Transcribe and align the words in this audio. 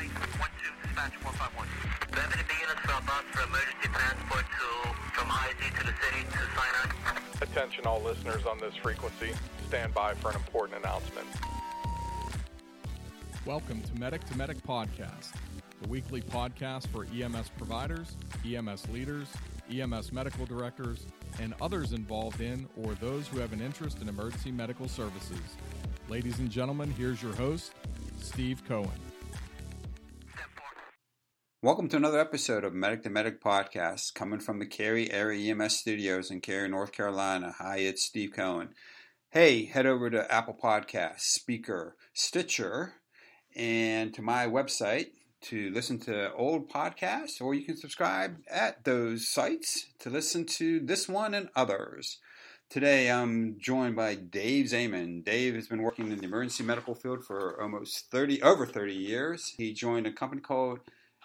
After 0.00 0.16
1912 0.16 0.80
dispatch 0.80 1.12
151. 1.20 1.68
Revenue 2.16 2.56
units 2.56 2.80
for 2.88 3.04
bus 3.04 3.20
for 3.36 3.44
emergency 3.44 3.88
transport 3.92 4.46
to 4.48 4.68
from 5.12 5.28
IZ 5.28 5.60
to 5.76 5.82
the 5.84 5.92
city 6.00 6.24
to 6.24 6.40
Sinai. 6.56 6.88
Attention 7.42 7.84
all 7.84 8.00
listeners 8.00 8.46
on 8.46 8.56
this 8.56 8.74
frequency. 8.76 9.36
Stand 9.68 9.92
by 9.92 10.14
for 10.14 10.30
an 10.30 10.36
important 10.36 10.78
announcement. 10.80 11.26
Welcome 13.44 13.82
to 13.82 14.00
Medic 14.00 14.24
to 14.24 14.38
Medic 14.38 14.56
Podcast, 14.66 15.34
the 15.82 15.88
weekly 15.90 16.22
podcast 16.22 16.88
for 16.88 17.04
EMS 17.04 17.50
providers, 17.58 18.16
EMS 18.42 18.88
leaders, 18.88 19.28
EMS 19.70 20.12
medical 20.12 20.46
directors, 20.46 21.04
and 21.40 21.52
others 21.60 21.92
involved 21.92 22.40
in 22.40 22.66
or 22.74 22.94
those 22.94 23.28
who 23.28 23.38
have 23.38 23.52
an 23.52 23.60
interest 23.60 24.00
in 24.00 24.08
emergency 24.08 24.50
medical 24.50 24.88
services. 24.88 25.58
Ladies 26.08 26.38
and 26.38 26.48
gentlemen, 26.50 26.90
here's 26.90 27.22
your 27.22 27.34
host, 27.34 27.74
Steve 28.18 28.62
Cohen. 28.66 29.09
Welcome 31.62 31.90
to 31.90 31.98
another 31.98 32.18
episode 32.18 32.64
of 32.64 32.72
Medic 32.72 33.02
to 33.02 33.10
Medic 33.10 33.38
Podcast, 33.38 34.14
coming 34.14 34.40
from 34.40 34.60
the 34.60 34.66
Cary 34.66 35.10
Area 35.12 35.52
EMS 35.52 35.76
Studios 35.76 36.30
in 36.30 36.40
Cary, 36.40 36.70
North 36.70 36.90
Carolina. 36.90 37.54
Hi, 37.58 37.80
it's 37.80 38.02
Steve 38.02 38.32
Cohen. 38.34 38.70
Hey, 39.28 39.66
head 39.66 39.84
over 39.84 40.08
to 40.08 40.32
Apple 40.32 40.56
Podcasts, 40.58 41.38
Spreaker, 41.38 41.90
Stitcher, 42.14 42.94
and 43.54 44.14
to 44.14 44.22
my 44.22 44.46
website 44.46 45.08
to 45.42 45.70
listen 45.72 45.98
to 45.98 46.32
old 46.32 46.70
podcasts, 46.70 47.42
or 47.42 47.52
you 47.52 47.66
can 47.66 47.76
subscribe 47.76 48.38
at 48.50 48.84
those 48.84 49.28
sites 49.28 49.88
to 49.98 50.08
listen 50.08 50.46
to 50.46 50.80
this 50.80 51.10
one 51.10 51.34
and 51.34 51.50
others. 51.54 52.20
Today 52.70 53.10
I'm 53.10 53.56
joined 53.58 53.96
by 53.96 54.14
Dave 54.14 54.68
Zaman. 54.68 55.20
Dave 55.20 55.56
has 55.56 55.68
been 55.68 55.82
working 55.82 56.10
in 56.10 56.16
the 56.20 56.24
emergency 56.24 56.62
medical 56.62 56.94
field 56.94 57.22
for 57.22 57.60
almost 57.60 58.10
30 58.10 58.40
over 58.40 58.64
30 58.64 58.94
years. 58.94 59.52
He 59.58 59.74
joined 59.74 60.06
a 60.06 60.12
company 60.12 60.40
called 60.40 60.80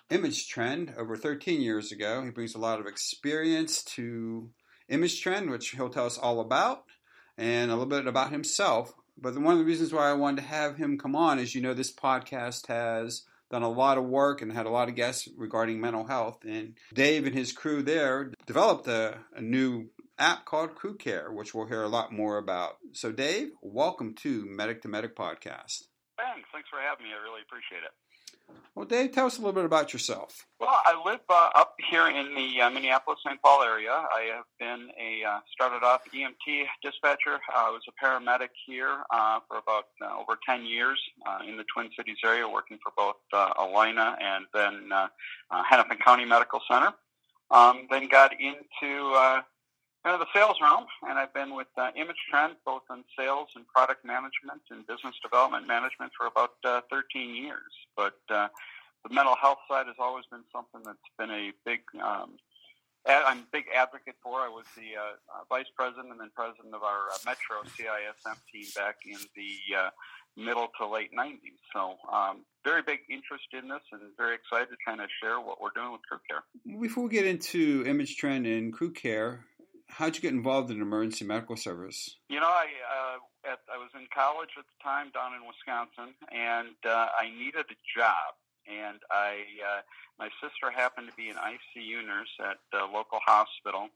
ImageTrend 0.10 0.98
over 0.98 1.16
13 1.16 1.62
years 1.62 1.92
ago. 1.92 2.24
He 2.24 2.30
brings 2.30 2.56
a 2.56 2.60
lot 2.60 2.80
of 2.80 2.86
experience 2.86 3.84
to 3.96 4.50
ImageTrend, 4.90 5.50
which 5.50 5.72
he'll 5.72 5.90
tell 5.90 6.06
us 6.06 6.18
all 6.18 6.40
about, 6.40 6.84
and 7.38 7.72
a 7.72 7.76
little 7.76 7.90
bit 7.90 8.08
about 8.08 8.32
himself. 8.32 8.94
But 9.18 9.38
one 9.38 9.54
of 9.54 9.60
the 9.60 9.66
reasons 9.66 9.94
why 9.94 10.10
I 10.10 10.14
wanted 10.14 10.42
to 10.42 10.48
have 10.48 10.78
him 10.78 10.98
come 10.98 11.16
on 11.16 11.40
is 11.40 11.56
you 11.56 11.62
know 11.62 11.74
this 11.74 11.94
podcast 11.94 12.68
has 12.68 13.24
done 13.50 13.64
a 13.64 13.70
lot 13.70 13.98
of 13.98 14.06
work 14.06 14.42
and 14.42 14.52
had 14.52 14.66
a 14.66 14.72
lot 14.72 14.90
of 14.90 14.96
guests 14.96 15.28
regarding 15.38 15.80
mental 15.80 16.06
health. 16.06 16.44
And 16.46 16.74
Dave 16.94 17.26
and 17.26 17.36
his 17.36 17.52
crew 17.52 17.82
there 17.82 18.32
developed 18.46 18.88
a, 18.88 19.20
a 19.36 19.42
new 19.42 19.90
app 20.20 20.46
called 20.46 20.76
Crew 20.76 20.98
Care, 20.98 21.32
which 21.32 21.54
we'll 21.54 21.68
hear 21.68 21.84
a 21.84 21.90
lot 21.90 22.12
more 22.12 22.38
about. 22.38 22.78
So, 22.94 23.12
Dave, 23.12 23.50
welcome 23.62 24.14
to 24.16 24.46
Medic 24.46 24.82
to 24.84 24.88
Medic 24.88 25.16
podcast. 25.16 25.84
Thanks. 26.18 26.48
Thanks 26.52 26.70
for 26.70 26.80
having 26.80 27.06
me. 27.06 27.12
I 27.12 27.22
really 27.24 27.42
appreciate 27.42 27.84
it. 27.84 27.92
Well, 28.76 28.86
Dave, 28.86 29.14
tell 29.14 29.26
us 29.26 29.38
a 29.38 29.40
little 29.40 29.54
bit 29.54 29.64
about 29.64 29.94
yourself. 29.94 30.46
Well, 30.60 30.70
I 30.86 31.02
live 31.06 31.22
uh, 31.30 31.50
up 31.56 31.76
here 31.90 32.10
in 32.10 32.36
the 32.36 32.62
uh, 32.62 32.70
Minneapolis 32.70 33.20
St. 33.26 33.42
Paul 33.42 33.64
area. 33.64 33.92
I 33.92 34.30
have 34.36 34.44
been 34.60 34.90
a 35.00 35.26
uh, 35.26 35.40
started 35.54 35.86
off 35.86 36.02
EMT 36.14 36.66
dispatcher. 36.84 37.40
I 37.56 37.70
was 37.70 37.82
a 37.88 38.06
paramedic 38.06 38.50
here 38.68 38.98
uh, 39.14 39.40
for 39.48 39.60
about 39.60 39.86
uh, 40.02 40.20
over 40.20 40.38
ten 40.46 40.66
years 40.66 41.00
uh, 41.26 41.40
in 41.48 41.56
the 41.56 41.64
Twin 41.74 41.90
Cities 41.98 42.18
area, 42.26 42.46
working 42.50 42.78
for 42.84 42.92
both 42.98 43.16
uh, 43.32 43.54
Allina 43.54 44.22
and 44.22 44.46
then 44.54 44.92
uh, 44.92 45.08
uh, 45.52 45.64
Hennepin 45.64 45.98
County 46.04 46.26
Medical 46.26 46.60
Center. 46.70 46.92
Um, 47.52 47.88
then 47.90 48.10
got 48.10 48.34
into 48.34 49.42
kind 50.06 50.14
of 50.14 50.20
the 50.22 50.40
sales 50.40 50.58
realm, 50.62 50.86
and 51.10 51.18
I've 51.18 51.34
been 51.34 51.56
with 51.56 51.68
uh, 51.78 51.90
ImageTrend 51.98 52.62
both 52.64 52.84
in 52.92 53.04
sales 53.18 53.50
and 53.56 53.66
product 53.68 54.06
management 54.06 54.62
and 54.70 54.86
business 54.86 55.16
development 55.24 55.68
management 55.68 56.12
for 56.16 56.28
about 56.28 56.54
uh, 56.64 56.82
13 56.92 57.34
years. 57.34 57.74
But 57.98 58.14
uh, 58.30 58.50
the 59.04 59.12
mental 59.12 59.36
health 59.36 59.58
side 59.68 59.88
has 59.88 59.96
always 59.98 60.26
been 60.30 60.46
something 60.54 60.82
that's 60.86 61.10
been 61.18 61.32
a 61.32 61.52
big 61.66 61.82
um, 61.98 62.38
ad- 63.08 63.24
I'm 63.26 63.40
a 63.40 63.50
big 63.52 63.66
advocate 63.76 64.14
for. 64.22 64.42
I 64.42 64.48
was 64.48 64.66
the 64.78 64.94
uh, 64.94 65.18
uh, 65.34 65.44
vice 65.50 65.74
president 65.76 66.12
and 66.12 66.20
then 66.22 66.30
president 66.36 66.76
of 66.76 66.84
our 66.84 67.10
uh, 67.10 67.18
Metro 67.26 67.66
CISM 67.74 68.38
team 68.54 68.70
back 68.76 68.98
in 69.10 69.18
the 69.36 69.90
middle 70.38 70.68
to 70.78 70.86
late 70.86 71.10
90s. 71.18 71.58
So, 71.74 71.96
um, 72.14 72.46
very 72.64 72.82
big 72.82 73.00
interest 73.10 73.46
in 73.54 73.70
this 73.70 73.82
and 73.92 74.02
very 74.18 74.36
excited 74.36 74.70
to 74.70 74.78
kind 74.86 75.02
of 75.02 75.08
share 75.22 75.40
what 75.40 75.62
we're 75.62 75.74
doing 75.74 75.94
with 75.94 76.02
Crew 76.08 76.20
Care. 76.30 76.44
Before 76.80 77.06
we 77.06 77.10
get 77.10 77.26
into 77.26 77.84
ImageTrend 77.86 78.46
and 78.46 78.74
Crew 78.74 78.92
Care, 78.92 79.46
how'd 79.88 80.16
you 80.16 80.22
get 80.22 80.34
involved 80.34 80.72
in 80.72 80.82
emergency 80.82 81.26
medical 81.26 81.56
service? 81.56 82.18
You 82.30 82.40
know, 82.40 82.48
I 82.48 82.68
uh, 82.84 83.52
at, 83.52 83.60
I 83.74 83.78
was 83.78 83.90
in 83.96 84.08
college 84.14 84.50
at 84.58 84.66
the 84.66 84.84
time 84.84 85.12
down 85.14 85.34
in 85.34 85.42
Wisconsin, 85.48 86.14
and 86.32 86.76
uh, 86.86 87.08
I 87.18 87.30
needed 87.30 87.66
a 87.70 87.80
job. 87.98 88.36
And 88.68 88.98
I, 89.12 89.46
uh, 89.62 89.82
my 90.18 90.30
sister 90.42 90.74
happened 90.74 91.08
to 91.10 91.16
be 91.16 91.30
an 91.30 91.38
ICU 91.38 92.06
nurse 92.06 92.34
at 92.42 92.58
the 92.74 92.82
local 92.92 93.20
hospital, 93.24 93.90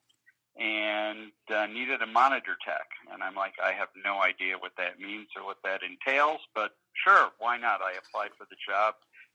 and 0.57 1.31
uh, 1.49 1.65
needed 1.65 2.01
a 2.01 2.07
monitor 2.07 2.55
tech. 2.63 2.85
And 3.11 3.23
I'm 3.23 3.35
like, 3.35 3.53
I 3.63 3.73
have 3.73 3.89
no 4.05 4.21
idea 4.21 4.57
what 4.59 4.73
that 4.77 4.99
means 4.99 5.29
or 5.35 5.43
what 5.43 5.57
that 5.63 5.81
entails, 5.81 6.41
but 6.53 6.77
sure, 6.93 7.31
why 7.39 7.57
not? 7.57 7.81
I 7.81 7.97
applied 7.97 8.31
for 8.37 8.45
the 8.49 8.57
job, 8.61 8.93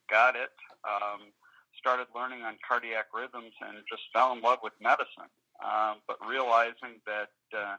got 0.08 0.36
it. 0.36 0.54
Um, 0.86 1.34
started 1.76 2.06
learning 2.14 2.42
on 2.42 2.56
cardiac 2.66 3.06
rhythms 3.12 3.52
and 3.60 3.78
just 3.90 4.02
fell 4.12 4.32
in 4.32 4.40
love 4.40 4.60
with 4.62 4.72
medicine 4.80 5.28
um, 5.64 5.96
but 6.06 6.16
realizing 6.28 7.00
that 7.06 7.32
uh, 7.56 7.76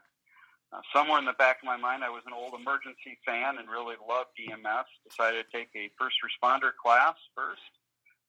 uh, 0.72 0.80
somewhere 0.92 1.18
in 1.18 1.24
the 1.24 1.38
back 1.38 1.58
of 1.62 1.66
my 1.66 1.76
mind, 1.76 2.02
I 2.02 2.10
was 2.10 2.22
an 2.26 2.34
old 2.34 2.58
emergency 2.58 3.18
fan 3.24 3.58
and 3.58 3.70
really 3.70 3.94
loved 4.02 4.34
EMS. 4.36 4.90
Decided 5.08 5.46
to 5.46 5.56
take 5.56 5.70
a 5.76 5.90
first 5.98 6.16
responder 6.26 6.70
class 6.74 7.14
first. 7.34 7.62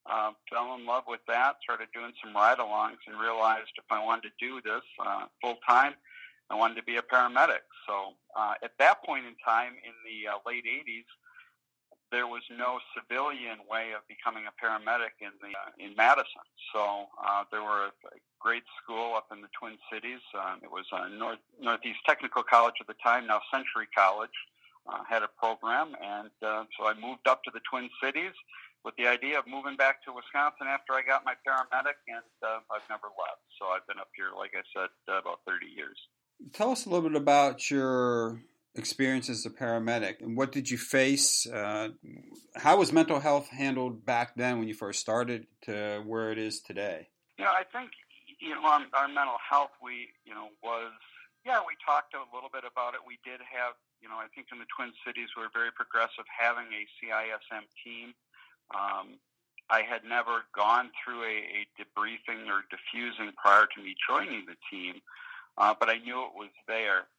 Uh, 0.05 0.31
fell 0.49 0.75
in 0.75 0.85
love 0.85 1.03
with 1.07 1.19
that. 1.27 1.57
Started 1.63 1.89
doing 1.93 2.13
some 2.23 2.33
ride-alongs 2.33 3.01
and 3.07 3.19
realized 3.19 3.73
if 3.75 3.89
I 3.89 4.03
wanted 4.03 4.31
to 4.31 4.35
do 4.39 4.61
this 4.61 4.85
uh, 5.03 5.25
full 5.41 5.57
time, 5.67 5.93
I 6.49 6.55
wanted 6.55 6.75
to 6.75 6.83
be 6.83 6.95
a 6.95 7.01
paramedic. 7.01 7.65
So 7.89 8.13
uh, 8.37 8.53
at 8.63 8.71
that 8.79 9.03
point 9.03 9.25
in 9.25 9.35
time, 9.43 9.73
in 9.83 9.95
the 10.05 10.31
uh, 10.31 10.37
late 10.45 10.63
'80s, 10.63 11.09
there 12.11 12.27
was 12.27 12.41
no 12.49 12.79
civilian 12.95 13.59
way 13.69 13.91
of 13.91 14.07
becoming 14.07 14.45
a 14.47 14.53
paramedic 14.55 15.19
in 15.19 15.31
the 15.41 15.51
uh, 15.51 15.71
in 15.79 15.95
Madison. 15.95 16.45
So 16.73 17.07
uh, 17.19 17.43
there 17.51 17.61
were 17.61 17.91
a, 17.91 17.93
a 18.15 18.19
great 18.39 18.63
school 18.81 19.15
up 19.15 19.27
in 19.31 19.41
the 19.41 19.51
Twin 19.57 19.77
Cities. 19.91 20.21
Um, 20.33 20.59
it 20.63 20.71
was 20.71 20.85
uh, 20.91 21.07
North 21.09 21.39
Northeast 21.59 21.99
Technical 22.05 22.43
College 22.43 22.75
at 22.79 22.87
the 22.87 22.95
time, 23.03 23.27
now 23.27 23.41
Century 23.51 23.87
College, 23.95 24.35
uh, 24.87 25.03
had 25.07 25.23
a 25.23 25.29
program, 25.37 25.95
and 26.01 26.31
uh, 26.41 26.63
so 26.77 26.87
I 26.87 26.93
moved 26.93 27.27
up 27.27 27.43
to 27.43 27.51
the 27.53 27.61
Twin 27.69 27.89
Cities 28.01 28.33
with 28.85 28.95
the 28.95 29.07
idea 29.07 29.37
of 29.37 29.45
moving 29.47 29.75
back 29.75 30.03
to 30.05 30.13
Wisconsin 30.13 30.67
after 30.67 30.93
I 30.93 31.01
got 31.01 31.25
my 31.25 31.33
paramedic, 31.45 31.99
and 32.07 32.23
uh, 32.41 32.59
I've 32.71 32.87
never 32.89 33.07
left. 33.19 33.43
So 33.59 33.67
I've 33.67 33.85
been 33.87 33.99
up 33.99 34.09
here, 34.15 34.31
like 34.37 34.51
I 34.55 34.63
said, 34.73 34.89
uh, 35.09 35.19
about 35.19 35.41
30 35.45 35.65
years. 35.65 35.97
Tell 36.53 36.71
us 36.71 36.85
a 36.85 36.89
little 36.89 37.09
bit 37.09 37.17
about 37.17 37.69
your 37.69 38.39
experience 38.77 39.29
as 39.29 39.45
a 39.45 39.49
paramedic 39.49 40.21
and 40.21 40.37
what 40.37 40.51
did 40.51 40.69
you 40.69 40.77
face? 40.77 41.45
Uh, 41.47 41.89
how 42.55 42.77
was 42.77 42.91
mental 42.91 43.19
health 43.19 43.49
handled 43.49 44.05
back 44.05 44.35
then 44.35 44.59
when 44.59 44.67
you 44.67 44.73
first 44.73 44.99
started 44.99 45.47
to 45.63 46.01
where 46.05 46.31
it 46.31 46.37
is 46.37 46.61
today? 46.61 47.07
You 47.37 47.45
know, 47.45 47.51
I 47.51 47.63
think 47.63 47.91
you 48.39 48.53
know 48.55 48.65
our, 48.65 48.81
our 48.93 49.07
mental 49.07 49.37
health. 49.37 49.71
We 49.81 50.09
you 50.25 50.33
know 50.33 50.49
was 50.63 50.91
yeah, 51.45 51.59
we 51.65 51.73
talked 51.85 52.13
a 52.13 52.23
little 52.33 52.49
bit 52.51 52.63
about 52.65 52.93
it. 52.93 53.01
We 53.05 53.19
did 53.23 53.39
have 53.45 53.77
you 54.01 54.09
know 54.09 54.17
I 54.17 54.27
think 54.33 54.47
in 54.51 54.59
the 54.59 54.69
Twin 54.73 54.91
Cities 55.05 55.29
we 55.37 55.43
are 55.43 55.53
very 55.53 55.71
progressive 55.71 56.25
having 56.27 56.69
a 56.73 56.83
CISM 56.97 57.65
team. 57.83 58.13
Um, 58.73 59.21
I 59.69 59.83
had 59.83 60.07
never 60.07 60.47
gone 60.55 60.91
through 60.95 61.23
a, 61.23 61.37
a 61.59 61.61
debriefing 61.75 62.47
or 62.47 62.63
defusing 62.71 63.35
prior 63.35 63.67
to 63.67 63.77
me 63.83 63.95
joining 64.07 64.47
the 64.47 64.55
team, 64.71 65.01
uh, 65.57 65.75
but 65.77 65.89
I 65.89 65.99
knew 65.99 66.23
it 66.23 66.35
was 66.35 66.51
there. 66.67 67.11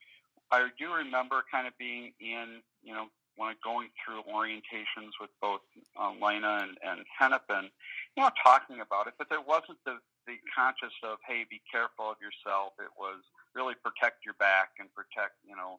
I 0.51 0.69
do 0.79 0.93
remember 0.93 1.45
kind 1.51 1.67
of 1.67 1.77
being 1.79 2.13
in, 2.21 2.63
you 2.83 2.95
know, 2.95 3.09
when 3.37 3.55
going 3.63 3.89
through 4.03 4.27
orientations 4.27 5.15
with 5.21 5.31
both 5.41 5.63
uh, 5.95 6.11
Allina 6.11 6.63
and, 6.63 6.75
and 6.83 7.07
Hennepin, 7.07 7.71
you 8.17 8.23
know, 8.23 8.31
talking 8.43 8.81
about 8.83 9.07
it, 9.07 9.15
but 9.17 9.31
there 9.31 9.41
wasn't 9.41 9.79
the, 9.87 10.03
the 10.27 10.35
conscious 10.51 10.95
of, 11.07 11.23
hey, 11.23 11.47
be 11.49 11.63
careful 11.71 12.11
of 12.11 12.19
yourself. 12.19 12.75
It 12.83 12.91
was 12.99 13.23
really 13.55 13.79
protect 13.79 14.27
your 14.27 14.35
back 14.43 14.75
and 14.83 14.91
protect, 14.91 15.39
you 15.47 15.55
know, 15.55 15.79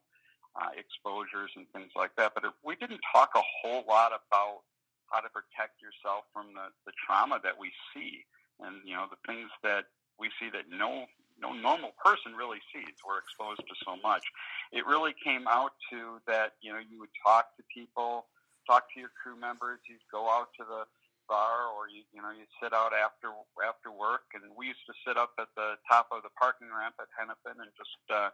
uh, 0.55 0.71
exposures 0.71 1.51
and 1.59 1.67
things 1.75 1.91
like 1.99 2.15
that. 2.15 2.31
But 2.33 2.47
it, 2.47 2.55
we 2.63 2.79
didn't 2.79 3.03
talk 3.11 3.35
a 3.35 3.43
whole 3.43 3.83
lot 3.83 4.15
about 4.15 4.63
how 5.11 5.19
to 5.19 5.29
protect 5.29 5.83
yourself 5.83 6.31
from 6.31 6.55
the, 6.55 6.71
the 6.87 6.95
trauma 6.95 7.43
that 7.43 7.59
we 7.59 7.75
see 7.91 8.23
and, 8.63 8.79
you 8.87 8.95
know, 8.95 9.11
the 9.11 9.19
things 9.27 9.51
that 9.67 9.91
we 10.15 10.31
see 10.39 10.47
that 10.47 10.71
no 10.71 11.11
no 11.41 11.53
normal 11.53 11.91
person 12.03 12.33
really 12.35 12.59
sees. 12.71 12.95
We're 13.05 13.19
exposed 13.19 13.63
to 13.63 13.75
so 13.85 13.95
much. 14.03 14.23
It 14.71 14.85
really 14.85 15.15
came 15.23 15.47
out 15.47 15.71
to 15.91 16.19
that, 16.27 16.53
you 16.61 16.71
know, 16.71 16.79
you 16.79 16.99
would 16.99 17.13
talk 17.25 17.55
to 17.57 17.63
people, 17.73 18.27
talk 18.67 18.91
to 18.93 18.99
your 18.99 19.11
crew 19.15 19.39
members, 19.39 19.79
you'd 19.87 20.03
go 20.11 20.29
out 20.29 20.49
to 20.59 20.63
the 20.67 20.83
bar 21.29 21.69
or 21.77 21.85
you 21.87 22.01
you 22.09 22.19
know 22.19 22.33
you 22.33 22.43
sit 22.57 22.73
out 22.73 22.89
after 22.89 23.29
after 23.61 23.93
work 23.93 24.25
and 24.33 24.41
we 24.57 24.73
used 24.73 24.81
to 24.89 24.97
sit 25.05 25.13
up 25.15 25.37
at 25.37 25.47
the 25.53 25.77
top 25.85 26.09
of 26.09 26.25
the 26.25 26.33
parking 26.33 26.67
ramp 26.73 26.97
at 26.97 27.05
Hennepin 27.13 27.61
and 27.61 27.69
just 27.77 28.01
uh 28.09 28.33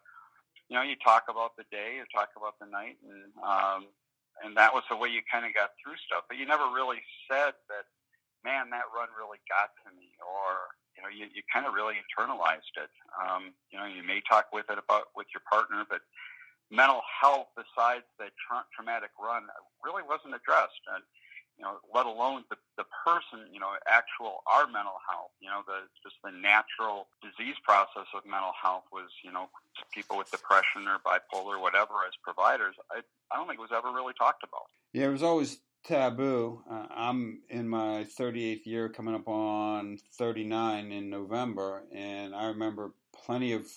you 0.71 0.79
know 0.79 0.81
you 0.81 0.95
talk 1.03 1.27
about 1.27 1.59
the 1.59 1.67
day 1.69 1.99
you 1.99 2.07
talk 2.07 2.31
about 2.39 2.55
the 2.63 2.71
night 2.71 2.95
and 3.03 3.35
um 3.43 3.91
and 4.47 4.55
that 4.55 4.71
was 4.71 4.87
the 4.87 4.95
way 4.95 5.11
you 5.11 5.19
kind 5.27 5.43
of 5.43 5.51
got 5.51 5.75
through 5.75 5.99
stuff 6.07 6.23
but 6.31 6.39
you 6.39 6.47
never 6.47 6.71
really 6.71 7.03
said 7.27 7.51
that 7.67 7.83
man 8.47 8.71
that 8.71 8.87
run 8.95 9.11
really 9.11 9.43
got 9.51 9.75
to 9.83 9.91
me 9.91 10.15
or 10.23 10.71
know, 11.05 11.13
you, 11.13 11.29
you 11.29 11.45
kind 11.45 11.69
of 11.69 11.77
really 11.77 12.01
internalized 12.01 12.73
it. 12.81 12.89
Um, 13.13 13.53
you 13.69 13.77
know, 13.77 13.85
you 13.85 14.01
may 14.01 14.25
talk 14.25 14.49
with 14.49 14.65
it 14.73 14.81
about 14.81 15.13
with 15.13 15.29
your 15.29 15.45
partner, 15.45 15.85
but 15.85 16.01
mental 16.73 17.05
health, 17.05 17.53
besides 17.53 18.03
the 18.17 18.33
tra- 18.41 18.65
traumatic 18.73 19.13
run, 19.21 19.45
really 19.85 20.01
wasn't 20.01 20.33
addressed. 20.33 20.81
And 20.89 21.05
you 21.57 21.63
know, 21.63 21.79
let 21.93 22.05
alone 22.05 22.43
the, 22.49 22.57
the 22.75 22.83
person, 22.83 23.47
you 23.53 23.59
know, 23.59 23.71
actual 23.87 24.43
our 24.43 24.67
mental 24.67 24.99
health, 25.07 25.31
you 25.39 25.47
know, 25.47 25.63
the 25.63 25.87
just 26.03 26.15
the 26.23 26.31
natural 26.31 27.07
disease 27.23 27.55
process 27.63 28.11
of 28.11 28.25
mental 28.27 28.51
health 28.51 28.83
was, 28.91 29.07
you 29.23 29.31
know, 29.31 29.47
people 29.93 30.17
with 30.17 30.29
depression 30.31 30.83
or 30.87 30.99
bipolar, 30.99 31.55
or 31.55 31.61
whatever, 31.61 32.03
as 32.07 32.13
providers, 32.23 32.75
I, 32.91 32.99
I 33.31 33.37
don't 33.37 33.47
think 33.47 33.59
it 33.59 33.63
was 33.63 33.71
ever 33.71 33.91
really 33.91 34.13
talked 34.19 34.43
about. 34.43 34.67
Yeah, 34.91 35.07
it 35.07 35.15
was 35.15 35.23
always 35.23 35.59
taboo. 35.87 36.61
Uh, 36.69 36.87
I'm 36.89 37.41
in 37.49 37.67
my 37.67 38.05
38th 38.17 38.65
year, 38.65 38.89
coming 38.89 39.15
up 39.15 39.27
on 39.27 39.99
39 40.13 40.91
in 40.91 41.09
November, 41.09 41.83
and 41.93 42.35
I 42.35 42.47
remember 42.47 42.91
plenty 43.13 43.53
of 43.53 43.67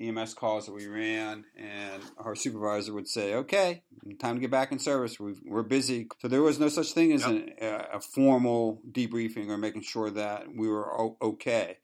EMS 0.00 0.34
calls 0.34 0.66
that 0.66 0.72
we 0.72 0.86
ran, 0.86 1.44
and 1.56 2.02
our 2.18 2.34
supervisor 2.34 2.92
would 2.92 3.08
say, 3.08 3.34
"Okay, 3.34 3.82
time 4.18 4.36
to 4.36 4.40
get 4.40 4.50
back 4.50 4.70
in 4.70 4.78
service. 4.78 5.18
we 5.18 5.34
are 5.50 5.62
busy." 5.62 6.08
So 6.20 6.28
there 6.28 6.42
was 6.42 6.58
no 6.58 6.68
such 6.68 6.92
thing 6.92 7.12
as 7.12 7.22
yep. 7.22 7.30
an, 7.30 7.84
a, 7.92 8.00
formal 8.00 8.80
debriefing 8.90 9.48
or 9.48 9.58
making 9.58 9.82
sure 9.82 10.10
that 10.10 10.54
we 10.54 10.68
were 10.68 11.20
okay. 11.22 11.78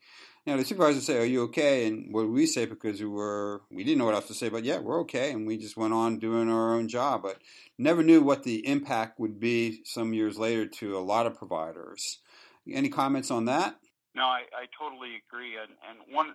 Now 0.46 0.56
the 0.56 0.64
supervisor 0.64 0.96
would 0.96 1.04
say, 1.04 1.18
"Are 1.18 1.24
you 1.24 1.42
okay?" 1.44 1.86
And 1.86 2.12
what 2.12 2.28
we 2.28 2.46
say 2.46 2.66
because 2.66 3.00
we 3.00 3.08
were 3.08 3.62
we 3.70 3.82
didn't 3.82 3.98
know 3.98 4.04
what 4.04 4.14
else 4.14 4.28
to 4.28 4.34
say, 4.34 4.48
but 4.48 4.64
yeah, 4.64 4.78
we're 4.78 5.00
okay, 5.00 5.32
and 5.32 5.46
we 5.46 5.56
just 5.56 5.76
went 5.76 5.92
on 5.92 6.18
doing 6.18 6.48
our 6.48 6.74
own 6.74 6.88
job, 6.88 7.22
but 7.22 7.38
never 7.78 8.02
knew 8.02 8.22
what 8.22 8.44
the 8.44 8.66
impact 8.66 9.18
would 9.18 9.40
be 9.40 9.82
some 9.84 10.14
years 10.14 10.38
later 10.38 10.66
to 10.66 10.96
a 10.96 11.00
lot 11.00 11.26
of 11.26 11.36
providers. 11.36 12.20
Any 12.70 12.88
comments 12.88 13.30
on 13.30 13.46
that? 13.46 13.76
No, 14.14 14.22
I, 14.22 14.42
I 14.54 14.66
totally 14.78 15.20
agree, 15.26 15.54
and 15.56 15.72
and 15.88 16.14
one 16.14 16.34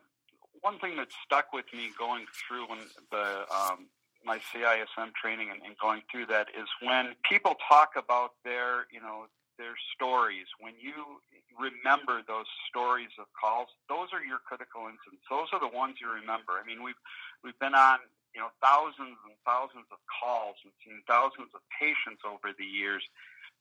one 0.62 0.80
thing 0.80 0.98
that 0.98 1.08
stuck 1.26 1.54
with 1.54 1.66
me 1.74 1.92
going 1.98 2.26
through 2.34 2.68
when 2.70 2.80
the 3.12 3.46
um, 3.54 3.88
my 4.26 4.40
CISM 4.52 5.14
training 5.16 5.50
and, 5.52 5.62
and 5.66 5.78
going 5.78 6.02
through 6.12 6.26
that 6.28 6.48
is 6.50 6.68
when 6.82 7.16
people 7.24 7.56
talk 7.70 7.92
about 7.96 8.32
their 8.44 8.88
you 8.92 9.00
know 9.02 9.26
their 9.60 9.76
stories, 9.94 10.48
when 10.64 10.74
you 10.80 11.20
remember 11.60 12.24
those 12.24 12.48
stories 12.72 13.12
of 13.20 13.28
calls, 13.36 13.68
those 13.92 14.08
are 14.16 14.24
your 14.24 14.40
critical 14.40 14.88
incidents. 14.88 15.28
Those 15.28 15.52
are 15.52 15.60
the 15.60 15.70
ones 15.70 16.00
you 16.00 16.08
remember. 16.08 16.56
I 16.56 16.64
mean, 16.66 16.82
we've 16.82 16.98
we've 17.44 17.60
been 17.60 17.76
on 17.76 18.00
you 18.34 18.40
know 18.40 18.50
thousands 18.64 19.20
and 19.28 19.36
thousands 19.44 19.86
of 19.92 20.00
calls 20.08 20.56
and 20.64 20.72
seen 20.82 21.04
thousands 21.06 21.52
of 21.52 21.62
patients 21.76 22.24
over 22.24 22.56
the 22.56 22.66
years, 22.66 23.04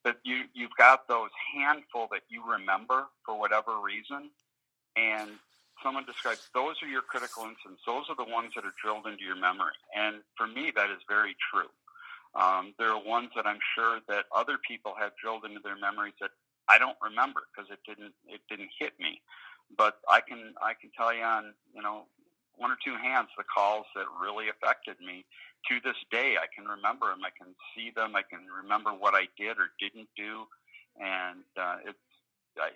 but 0.07 0.23
you 0.23 0.47
you've 0.55 0.79
got 0.79 1.11
those 1.11 1.35
handful 1.53 2.07
that 2.15 2.23
you 2.31 2.47
remember 2.47 3.11
for 3.27 3.35
whatever 3.35 3.83
reason, 3.83 4.31
and 4.95 5.35
someone 5.83 6.05
describes 6.05 6.49
those 6.55 6.77
are 6.83 6.89
your 6.89 7.03
critical 7.03 7.45
incidents. 7.45 7.83
Those 7.87 8.05
are 8.09 8.17
the 8.17 8.31
ones 8.31 8.53
that 8.57 8.65
are 8.65 8.75
drilled 8.83 9.07
into 9.07 9.25
your 9.25 9.37
memory, 9.37 9.77
and 9.95 10.23
for 10.37 10.47
me, 10.47 10.73
that 10.75 10.91
is 10.91 10.99
very 11.09 11.37
true. 11.51 11.71
Um, 12.35 12.75
there 12.79 12.91
are 12.93 13.03
ones 13.03 13.31
that 13.37 13.47
I'm 13.47 13.63
sure 13.75 14.01
that 14.09 14.27
other 14.35 14.59
people 14.59 14.95
have 14.99 15.13
drilled 15.17 15.45
into 15.45 15.61
their 15.65 15.79
memories 15.79 16.15
that 16.21 16.31
I 16.69 16.79
don't 16.79 16.97
remember 17.03 17.49
because 17.49 17.71
it 17.71 17.81
didn't 17.89 18.13
it 18.29 18.41
didn't 18.49 18.71
hit 18.79 18.93
me. 19.01 19.21
But 19.77 19.99
I 20.09 20.21
can 20.21 20.55
I 20.63 20.75
can 20.75 20.91
tell 20.97 21.13
you 21.15 21.23
on 21.23 21.55
you 21.75 21.83
know 21.83 22.07
one 22.57 22.71
or 22.71 22.79
two 22.85 22.97
hands 22.97 23.29
the 23.37 23.45
calls 23.45 23.87
that 23.95 24.05
really 24.21 24.49
affected 24.49 24.97
me. 25.01 25.25
To 25.69 25.81
this 25.83 25.99
day, 26.11 26.37
I 26.39 26.47
can 26.55 26.71
remember 26.71 27.11
them. 27.11 27.27
I 27.27 27.35
can 27.35 27.53
see 27.75 27.91
them. 27.91 28.15
I 28.15 28.23
can 28.23 28.47
remember 28.47 28.91
what 28.95 29.15
I 29.15 29.27
did 29.37 29.59
or 29.59 29.75
didn't 29.81 30.09
do, 30.17 30.47
and 31.01 31.43
uh, 31.59 31.83
it's 31.85 32.07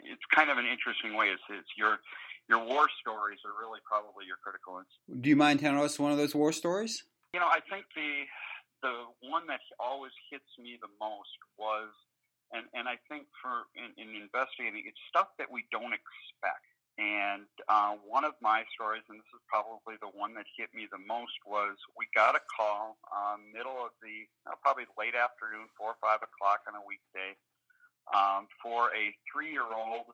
it's 0.02 0.26
kind 0.34 0.50
of 0.50 0.58
an 0.58 0.66
interesting 0.66 1.14
way. 1.14 1.26
It's, 1.28 1.42
it's 1.50 1.70
your 1.76 1.98
your 2.48 2.64
war 2.64 2.88
stories 3.00 3.38
are 3.44 3.54
really 3.58 3.80
probably 3.84 4.26
your 4.26 4.36
critical 4.42 4.78
incidents. 4.78 5.22
Do 5.22 5.28
you 5.28 5.36
mind 5.36 5.60
telling 5.60 5.78
us 5.78 5.98
one 5.98 6.12
of 6.12 6.18
those 6.18 6.34
war 6.34 6.52
stories? 6.52 7.04
You 7.34 7.40
know, 7.40 7.48
I 7.48 7.60
think 7.70 7.86
the 7.94 8.28
the 8.82 9.06
one 9.22 9.46
that 9.46 9.62
always 9.78 10.10
hits 10.26 10.50
me 10.58 10.74
the 10.82 10.90
most 10.98 11.38
was, 11.54 11.94
and, 12.50 12.66
and 12.74 12.90
I 12.90 12.98
think 13.06 13.30
for 13.38 13.70
in, 13.78 13.94
in 13.94 14.18
investigating, 14.18 14.82
it's 14.84 14.98
stuff 15.08 15.30
that 15.38 15.46
we 15.46 15.64
don't 15.70 15.94
expect. 15.94 16.66
And 17.00 17.48
uh, 17.72 17.96
one 18.04 18.26
of 18.26 18.36
my 18.44 18.68
stories, 18.76 19.00
and 19.08 19.16
this 19.16 19.32
is 19.32 19.40
probably 19.48 19.96
the 20.04 20.12
one 20.12 20.34
that 20.36 20.44
hit 20.58 20.68
me 20.76 20.84
the 20.92 21.00
most, 21.00 21.32
was 21.48 21.78
we 21.96 22.04
got 22.12 22.36
a 22.36 22.42
call 22.52 23.00
um, 23.08 23.48
middle 23.48 23.80
of 23.80 23.96
the 24.04 24.28
uh, 24.44 24.58
probably 24.60 24.84
late 25.00 25.16
afternoon, 25.16 25.72
four 25.72 25.96
or 25.96 26.00
five 26.04 26.20
o'clock 26.20 26.68
on 26.68 26.76
a 26.76 26.84
weekday, 26.84 27.32
um, 28.12 28.44
for 28.60 28.92
a 28.92 29.14
three-year-old 29.24 30.12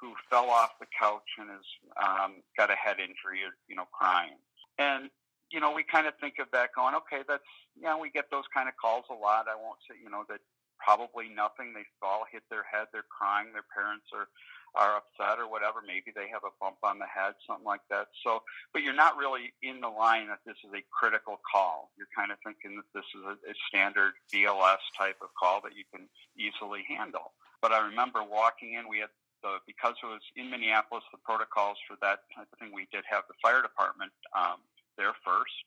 who 0.00 0.14
fell 0.30 0.48
off 0.48 0.70
the 0.80 0.86
couch 0.98 1.28
and 1.38 1.50
has 1.50 1.66
um, 2.02 2.42
got 2.56 2.70
a 2.70 2.74
head 2.74 2.96
injury, 2.98 3.44
you 3.68 3.76
know, 3.76 3.86
crying. 3.92 4.38
And 4.78 5.10
you 5.50 5.58
know, 5.58 5.74
we 5.74 5.82
kind 5.82 6.06
of 6.06 6.14
think 6.20 6.38
of 6.38 6.46
that 6.52 6.70
going, 6.74 6.94
okay, 6.94 7.26
that's, 7.26 7.42
you 7.74 7.82
know, 7.82 7.98
we 7.98 8.10
get 8.10 8.30
those 8.30 8.46
kind 8.54 8.68
of 8.68 8.74
calls 8.78 9.04
a 9.10 9.14
lot. 9.14 9.50
I 9.50 9.58
won't 9.58 9.82
say, 9.90 9.98
you 9.98 10.08
know, 10.08 10.22
that 10.30 10.38
probably 10.78 11.28
nothing. 11.28 11.74
They 11.74 11.84
fall, 11.98 12.24
hit 12.30 12.42
their 12.48 12.64
head, 12.64 12.86
they're 12.94 13.06
crying, 13.10 13.52
their 13.52 13.66
parents 13.74 14.06
are, 14.14 14.30
are 14.78 15.02
upset 15.02 15.42
or 15.42 15.50
whatever. 15.50 15.82
Maybe 15.82 16.14
they 16.14 16.30
have 16.30 16.46
a 16.46 16.54
bump 16.62 16.78
on 16.86 17.02
the 17.02 17.10
head, 17.10 17.34
something 17.46 17.66
like 17.66 17.82
that. 17.90 18.14
So, 18.22 18.46
but 18.72 18.86
you're 18.86 18.96
not 18.96 19.18
really 19.18 19.52
in 19.62 19.82
the 19.82 19.90
line 19.90 20.30
that 20.30 20.40
this 20.46 20.56
is 20.62 20.70
a 20.70 20.86
critical 20.94 21.42
call. 21.42 21.90
You're 21.98 22.10
kind 22.14 22.30
of 22.30 22.38
thinking 22.46 22.78
that 22.78 22.88
this 22.94 23.06
is 23.18 23.22
a, 23.26 23.34
a 23.34 23.54
standard 23.66 24.14
BLS 24.30 24.82
type 24.94 25.18
of 25.20 25.34
call 25.34 25.60
that 25.66 25.74
you 25.74 25.82
can 25.90 26.06
easily 26.38 26.86
handle. 26.86 27.34
But 27.60 27.72
I 27.72 27.84
remember 27.84 28.22
walking 28.22 28.78
in, 28.78 28.88
we 28.88 29.02
had 29.02 29.12
the, 29.42 29.58
because 29.66 29.94
it 30.02 30.06
was 30.06 30.22
in 30.36 30.50
Minneapolis, 30.50 31.04
the 31.12 31.18
protocols 31.18 31.78
for 31.88 31.96
that 32.00 32.24
type 32.34 32.48
of 32.52 32.58
thing, 32.58 32.70
we 32.74 32.88
did 32.92 33.04
have 33.08 33.24
the 33.28 33.34
fire 33.42 33.62
department 33.62 34.12
um, 34.36 34.60
there 34.96 35.14
first. 35.24 35.64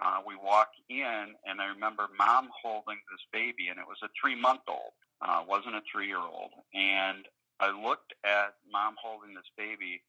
Uh, 0.00 0.20
we 0.26 0.36
walk 0.36 0.68
in, 0.88 1.32
and 1.46 1.60
I 1.60 1.66
remember 1.72 2.08
mom 2.18 2.48
holding 2.52 3.00
this 3.10 3.24
baby, 3.32 3.68
and 3.68 3.78
it 3.78 3.86
was 3.88 3.96
a 4.04 4.08
three 4.20 4.34
month 4.36 4.68
old, 4.68 4.92
uh, 5.22 5.42
wasn't 5.48 5.74
a 5.74 5.82
three 5.90 6.06
year 6.06 6.20
old. 6.20 6.52
And 6.74 7.24
I 7.60 7.72
looked 7.72 8.12
at 8.24 8.54
mom 8.70 8.96
holding 9.00 9.34
this 9.34 9.48
baby, 9.56 10.02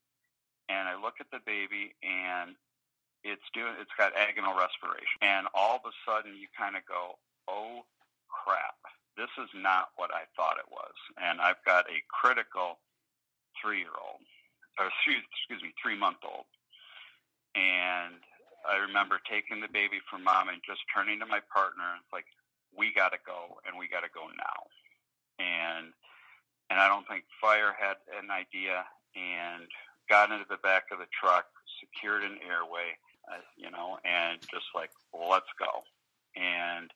and 0.68 0.90
I 0.90 1.00
look 1.00 1.16
at 1.20 1.32
the 1.32 1.40
baby, 1.46 1.96
and 2.04 2.56
it's 3.24 3.48
doing, 3.54 3.74
it's 3.80 3.96
got 3.98 4.12
agonal 4.16 4.60
respiration. 4.60 5.20
And 5.22 5.48
all 5.54 5.78
of 5.78 5.88
a 5.88 5.96
sudden, 6.04 6.36
you 6.36 6.48
kind 6.58 6.76
of 6.76 6.84
go, 6.86 7.16
oh 7.48 7.84
crap, 8.28 8.76
this 9.18 9.34
is 9.42 9.50
not 9.58 9.90
what 9.98 10.14
I 10.14 10.30
thought 10.38 10.62
it 10.62 10.70
was. 10.70 10.94
And 11.18 11.42
I've 11.42 11.60
got 11.66 11.90
a 11.90 12.00
critical 12.08 12.78
three 13.58 13.82
year 13.82 13.98
old, 13.98 14.22
or 14.78 14.88
excuse 14.88 15.62
me, 15.62 15.74
three 15.82 15.98
month 15.98 16.22
old. 16.24 16.46
And 17.58 18.22
I 18.70 18.78
remember 18.78 19.18
taking 19.26 19.60
the 19.60 19.74
baby 19.74 19.98
from 20.06 20.24
mom 20.24 20.50
and 20.50 20.62
just 20.62 20.86
turning 20.94 21.20
to 21.20 21.26
my 21.26 21.42
partner 21.50 21.98
like, 22.14 22.30
we 22.78 22.94
got 22.94 23.10
to 23.10 23.22
go 23.26 23.58
and 23.66 23.74
we 23.74 23.90
got 23.90 24.06
to 24.06 24.14
go 24.14 24.30
now. 24.30 24.60
And 25.42 25.94
and 26.70 26.80
I 26.80 26.88
don't 26.88 27.08
think 27.08 27.24
fire 27.42 27.74
had 27.74 27.98
an 28.12 28.30
idea 28.30 28.84
and 29.16 29.66
got 30.10 30.32
into 30.32 30.46
the 30.50 30.62
back 30.62 30.92
of 30.92 31.00
the 31.00 31.08
truck, 31.10 31.48
secured 31.80 32.24
an 32.24 32.38
airway, 32.44 33.00
uh, 33.32 33.40
you 33.56 33.72
know, 33.72 33.98
and 34.04 34.40
just 34.52 34.68
like, 34.76 34.92
let's 35.16 35.50
go. 35.58 35.84
And 36.36 36.92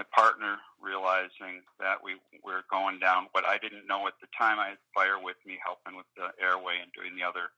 my 0.00 0.08
partner 0.16 0.56
realizing 0.80 1.60
that 1.76 2.00
we 2.00 2.16
were 2.40 2.64
going 2.72 2.96
down 2.96 3.28
what 3.36 3.44
I 3.44 3.60
didn't 3.60 3.84
know 3.84 4.08
at 4.08 4.16
the 4.24 4.32
time. 4.32 4.56
I 4.56 4.72
had 4.72 4.80
fire 4.96 5.20
with 5.20 5.36
me, 5.44 5.60
helping 5.60 5.92
with 5.92 6.08
the 6.16 6.32
airway 6.40 6.80
and 6.80 6.88
doing 6.96 7.12
the 7.20 7.28
other 7.28 7.52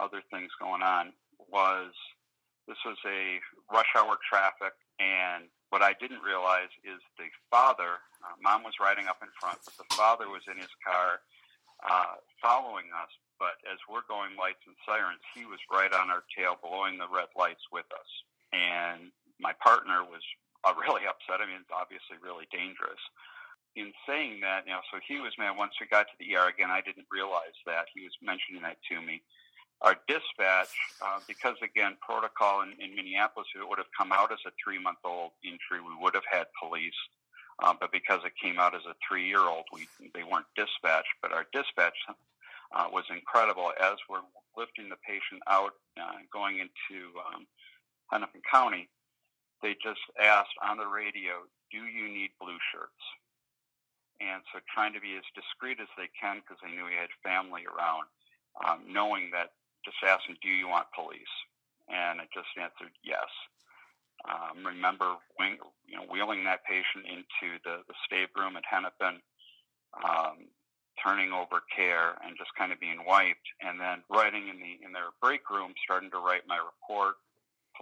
other 0.00 0.24
things 0.32 0.48
going 0.56 0.80
on. 0.80 1.12
Was 1.52 1.92
this 2.64 2.80
was 2.88 2.96
a 3.04 3.44
rush 3.68 3.92
hour 3.92 4.16
traffic, 4.24 4.72
and 4.96 5.52
what 5.68 5.84
I 5.84 5.92
didn't 6.00 6.24
realize 6.24 6.72
is 6.80 6.96
the 7.20 7.28
father. 7.52 8.00
Uh, 8.24 8.40
mom 8.40 8.64
was 8.64 8.80
riding 8.80 9.04
up 9.04 9.20
in 9.20 9.28
front, 9.36 9.60
but 9.60 9.76
the 9.76 9.88
father 9.92 10.32
was 10.32 10.48
in 10.48 10.56
his 10.56 10.72
car 10.80 11.20
uh, 11.84 12.16
following 12.40 12.88
us. 12.96 13.12
But 13.36 13.60
as 13.68 13.76
we're 13.84 14.08
going 14.08 14.32
lights 14.40 14.64
and 14.64 14.78
sirens, 14.88 15.20
he 15.36 15.44
was 15.44 15.60
right 15.68 15.92
on 15.92 16.08
our 16.08 16.24
tail, 16.32 16.56
blowing 16.56 16.96
the 16.96 17.10
red 17.12 17.28
lights 17.36 17.68
with 17.68 17.88
us. 17.92 18.10
And 18.54 19.12
my 19.42 19.52
partner 19.60 20.06
was 20.06 20.22
uh, 20.66 20.74
really 20.78 21.06
upset. 21.06 21.42
I 21.42 21.46
mean, 21.46 21.60
it's 21.60 21.74
obviously 21.74 22.16
really 22.22 22.46
dangerous. 22.50 23.00
In 23.74 23.92
saying 24.06 24.40
that, 24.44 24.68
you 24.68 24.72
know, 24.72 24.84
so 24.92 25.00
he 25.00 25.18
was 25.18 25.32
man. 25.38 25.56
Once 25.56 25.72
we 25.80 25.88
got 25.88 26.04
to 26.04 26.16
the 26.20 26.36
ER 26.36 26.52
again, 26.52 26.70
I 26.70 26.84
didn't 26.84 27.08
realize 27.10 27.56
that 27.64 27.88
he 27.94 28.04
was 28.04 28.12
mentioning 28.20 28.60
that 28.62 28.76
to 28.92 29.00
me. 29.00 29.22
Our 29.80 29.96
dispatch, 30.06 30.70
uh, 31.00 31.18
because 31.26 31.56
again, 31.64 31.96
protocol 32.04 32.62
in, 32.62 32.76
in 32.78 32.94
Minneapolis, 32.94 33.48
it 33.56 33.66
would 33.66 33.78
have 33.78 33.90
come 33.96 34.12
out 34.12 34.30
as 34.30 34.38
a 34.46 34.52
three-month-old 34.62 35.32
injury, 35.42 35.80
we 35.82 35.96
would 35.98 36.14
have 36.14 36.28
had 36.30 36.46
police. 36.54 37.00
Uh, 37.64 37.74
but 37.80 37.90
because 37.90 38.20
it 38.24 38.32
came 38.40 38.60
out 38.60 38.74
as 38.74 38.84
a 38.86 38.94
three-year-old, 39.02 39.64
we 39.72 39.88
they 40.14 40.22
weren't 40.22 40.46
dispatched. 40.54 41.16
But 41.22 41.32
our 41.32 41.46
dispatch 41.52 41.96
uh, 42.76 42.86
was 42.92 43.04
incredible 43.10 43.72
as 43.80 43.96
we're 44.08 44.24
lifting 44.56 44.88
the 44.88 45.00
patient 45.00 45.40
out, 45.48 45.72
uh, 45.96 46.20
going 46.32 46.60
into 46.60 47.08
um, 47.24 47.46
Hennepin 48.12 48.42
County 48.50 48.88
they 49.62 49.78
just 49.82 50.02
asked 50.20 50.54
on 50.60 50.76
the 50.76 50.86
radio, 50.86 51.46
do 51.70 51.86
you 51.86 52.10
need 52.10 52.30
blue 52.38 52.58
shirts? 52.74 53.02
And 54.20 54.42
so 54.52 54.60
trying 54.70 54.92
to 54.94 55.02
be 55.02 55.16
as 55.18 55.26
discreet 55.34 55.80
as 55.80 55.90
they 55.98 56.10
can 56.14 56.42
because 56.42 56.58
they 56.62 56.70
knew 56.70 56.86
he 56.86 56.94
had 56.94 57.10
family 57.26 57.66
around, 57.66 58.06
um, 58.62 58.86
knowing 58.86 59.30
that 59.32 59.54
just 59.84 59.98
asking, 60.04 60.38
do 60.42 60.50
you 60.50 60.68
want 60.68 60.86
police? 60.94 61.34
And 61.90 62.22
I 62.22 62.30
just 62.30 62.50
answered 62.54 62.94
yes. 63.02 63.26
Um, 64.22 64.62
remember 64.62 65.18
wing, 65.38 65.58
you 65.86 65.98
know, 65.98 66.06
wheeling 66.06 66.44
that 66.44 66.62
patient 66.62 67.06
into 67.10 67.58
the, 67.66 67.82
the 67.90 67.96
at 68.14 68.64
Hennepin, 68.70 69.18
um, 69.98 70.46
turning 71.02 71.32
over 71.32 71.62
care 71.74 72.14
and 72.22 72.38
just 72.38 72.54
kind 72.54 72.70
of 72.70 72.78
being 72.78 73.02
wiped, 73.04 73.48
and 73.60 73.80
then 73.80 74.06
writing 74.08 74.46
in 74.46 74.62
the 74.62 74.78
in 74.86 74.92
their 74.92 75.10
break 75.20 75.50
room, 75.50 75.74
starting 75.82 76.10
to 76.10 76.22
write 76.22 76.46
my 76.46 76.58
report, 76.58 77.16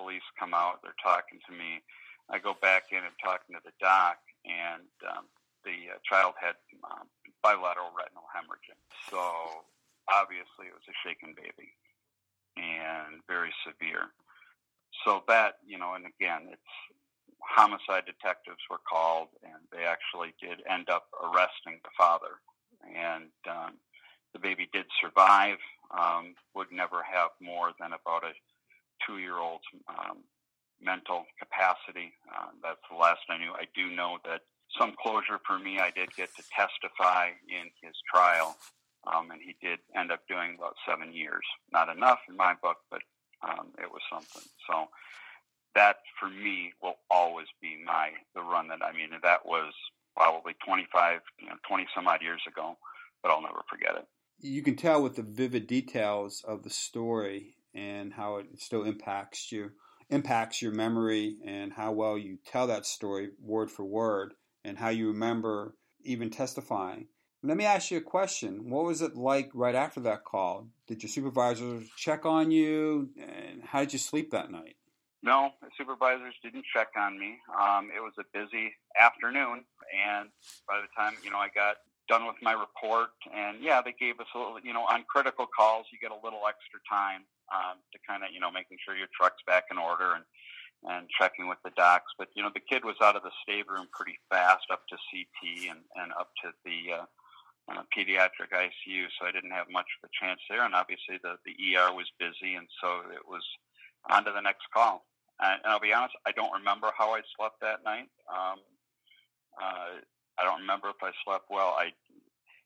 police 0.00 0.24
come 0.40 0.54
out, 0.56 0.80
they're 0.80 0.96
talking 1.04 1.38
to 1.44 1.52
me. 1.52 1.84
I 2.32 2.38
go 2.38 2.56
back 2.56 2.88
in 2.92 3.04
and 3.04 3.12
talking 3.20 3.52
to 3.52 3.60
the 3.60 3.76
doc, 3.80 4.16
and 4.48 4.88
um, 5.04 5.28
the 5.64 5.92
uh, 5.92 6.00
child 6.08 6.34
had 6.40 6.56
um, 6.88 7.04
bilateral 7.44 7.92
retinal 7.92 8.24
hemorrhaging. 8.32 8.80
So 9.12 9.20
obviously, 10.08 10.72
it 10.72 10.76
was 10.76 10.88
a 10.88 10.96
shaken 11.04 11.36
baby 11.36 11.76
and 12.56 13.20
very 13.28 13.52
severe. 13.66 14.08
So 15.04 15.22
that 15.28 15.60
you 15.66 15.76
know, 15.76 15.94
and 15.94 16.06
again, 16.06 16.48
it's 16.48 16.72
homicide 17.42 18.06
detectives 18.06 18.62
were 18.70 18.80
called, 18.88 19.28
and 19.44 19.60
they 19.72 19.84
actually 19.84 20.32
did 20.40 20.64
end 20.70 20.88
up 20.88 21.12
arresting 21.20 21.82
the 21.84 21.94
father, 21.98 22.40
and 22.88 23.34
um, 23.50 23.76
the 24.32 24.40
baby 24.40 24.68
did 24.72 24.86
survive. 25.02 25.58
Um, 25.90 26.38
would 26.54 26.70
never 26.70 27.02
have 27.02 27.30
more 27.42 27.74
than 27.80 27.90
about 27.90 28.22
a 28.22 28.30
two-year-old's 29.06 29.64
um, 29.88 30.18
mental 30.80 31.24
capacity. 31.38 32.12
Uh, 32.28 32.50
that's 32.62 32.80
the 32.90 32.96
last 32.96 33.20
I 33.28 33.38
knew. 33.38 33.52
I 33.52 33.64
do 33.74 33.94
know 33.94 34.18
that 34.24 34.40
some 34.78 34.94
closure 35.00 35.40
for 35.46 35.58
me. 35.58 35.78
I 35.78 35.90
did 35.90 36.14
get 36.16 36.34
to 36.36 36.42
testify 36.54 37.30
in 37.48 37.70
his 37.82 37.94
trial, 38.12 38.56
um, 39.06 39.30
and 39.30 39.40
he 39.40 39.56
did 39.60 39.80
end 39.96 40.12
up 40.12 40.26
doing 40.28 40.56
about 40.58 40.74
seven 40.88 41.12
years. 41.12 41.44
Not 41.72 41.88
enough 41.88 42.20
in 42.28 42.36
my 42.36 42.54
book, 42.62 42.78
but 42.90 43.02
um, 43.42 43.68
it 43.78 43.90
was 43.90 44.02
something. 44.10 44.48
So 44.68 44.88
that 45.74 45.96
for 46.18 46.28
me 46.28 46.72
will 46.82 46.98
always 47.10 47.46
be 47.60 47.76
my 47.84 48.10
the 48.34 48.42
run 48.42 48.68
that 48.68 48.82
I 48.82 48.92
mean 48.92 49.10
that 49.22 49.46
was 49.46 49.72
probably 50.16 50.54
25, 50.66 51.20
you 51.40 51.46
know, 51.46 51.54
20 51.68 51.86
some 51.94 52.08
odd 52.08 52.22
years 52.22 52.42
ago, 52.46 52.76
but 53.22 53.30
I'll 53.30 53.42
never 53.42 53.62
forget 53.70 53.96
it. 53.96 54.06
You 54.40 54.62
can 54.62 54.76
tell 54.76 55.02
with 55.02 55.16
the 55.16 55.22
vivid 55.22 55.66
details 55.66 56.42
of 56.46 56.62
the 56.62 56.70
story 56.70 57.54
and 57.74 58.12
how 58.12 58.36
it 58.36 58.46
still 58.58 58.84
impacts 58.84 59.52
you, 59.52 59.70
impacts 60.08 60.60
your 60.62 60.72
memory, 60.72 61.36
and 61.44 61.72
how 61.72 61.92
well 61.92 62.18
you 62.18 62.38
tell 62.46 62.66
that 62.66 62.86
story 62.86 63.30
word 63.40 63.70
for 63.70 63.84
word, 63.84 64.34
and 64.64 64.78
how 64.78 64.88
you 64.88 65.08
remember 65.08 65.74
even 66.02 66.30
testifying. 66.30 67.06
Let 67.42 67.56
me 67.56 67.64
ask 67.64 67.90
you 67.90 67.98
a 67.98 68.02
question. 68.02 68.68
What 68.68 68.84
was 68.84 69.00
it 69.00 69.16
like 69.16 69.50
right 69.54 69.74
after 69.74 70.00
that 70.00 70.24
call? 70.24 70.68
Did 70.86 71.02
your 71.02 71.08
supervisors 71.08 71.88
check 71.96 72.26
on 72.26 72.50
you, 72.50 73.10
and 73.18 73.62
how 73.62 73.80
did 73.80 73.92
you 73.92 73.98
sleep 73.98 74.30
that 74.32 74.50
night? 74.50 74.76
No, 75.22 75.50
the 75.60 75.68
supervisors 75.76 76.34
didn't 76.42 76.64
check 76.72 76.88
on 76.96 77.18
me. 77.18 77.38
Um, 77.58 77.90
it 77.94 78.00
was 78.00 78.12
a 78.18 78.24
busy 78.32 78.72
afternoon, 78.98 79.64
and 79.92 80.28
by 80.66 80.80
the 80.80 80.88
time 80.96 81.14
you 81.24 81.30
know 81.30 81.38
I 81.38 81.48
got 81.48 81.76
done 82.08 82.26
with 82.26 82.36
my 82.42 82.52
report, 82.52 83.10
and 83.32 83.62
yeah, 83.62 83.80
they 83.80 83.94
gave 83.98 84.18
us 84.18 84.26
a 84.34 84.38
little, 84.38 84.58
you 84.62 84.72
know, 84.72 84.82
on 84.82 85.04
critical 85.08 85.46
calls, 85.46 85.86
you 85.92 85.98
get 85.98 86.10
a 86.10 86.20
little 86.24 86.40
extra 86.48 86.80
time 86.90 87.22
um, 87.50 87.78
to 87.92 87.98
kind 88.06 88.22
of, 88.22 88.30
you 88.32 88.40
know, 88.40 88.50
making 88.50 88.78
sure 88.84 88.96
your 88.96 89.10
truck's 89.14 89.42
back 89.46 89.64
in 89.70 89.78
order 89.78 90.14
and 90.14 90.24
and 90.88 91.08
checking 91.20 91.46
with 91.48 91.58
the 91.64 91.70
docs. 91.76 92.12
But 92.18 92.28
you 92.34 92.42
know, 92.42 92.50
the 92.54 92.64
kid 92.64 92.84
was 92.84 92.96
out 93.02 93.16
of 93.16 93.22
the 93.22 93.34
stab 93.42 93.68
room 93.68 93.88
pretty 93.92 94.18
fast, 94.30 94.64
up 94.72 94.86
to 94.88 94.96
CT 95.10 95.70
and 95.70 95.80
and 95.96 96.12
up 96.12 96.30
to 96.42 96.52
the 96.64 97.04
uh, 97.04 97.06
uh, 97.68 97.82
pediatric 97.96 98.52
ICU. 98.52 99.06
So 99.18 99.26
I 99.26 99.32
didn't 99.32 99.52
have 99.52 99.68
much 99.70 99.86
of 100.00 100.08
a 100.08 100.24
chance 100.24 100.40
there. 100.48 100.64
And 100.64 100.74
obviously, 100.74 101.20
the 101.22 101.36
the 101.44 101.76
ER 101.76 101.92
was 101.92 102.08
busy, 102.18 102.54
and 102.54 102.66
so 102.80 103.02
it 103.12 103.26
was 103.28 103.44
on 104.10 104.24
to 104.24 104.32
the 104.32 104.40
next 104.40 104.64
call. 104.72 105.04
And, 105.40 105.60
and 105.64 105.72
I'll 105.72 105.80
be 105.80 105.92
honest, 105.92 106.14
I 106.26 106.32
don't 106.32 106.52
remember 106.52 106.90
how 106.96 107.14
I 107.14 107.20
slept 107.36 107.60
that 107.60 107.84
night. 107.84 108.08
Um, 108.28 108.60
uh, 109.60 110.00
I 110.38 110.44
don't 110.44 110.60
remember 110.60 110.88
if 110.88 111.02
I 111.02 111.12
slept 111.24 111.46
well. 111.50 111.76
I 111.76 111.92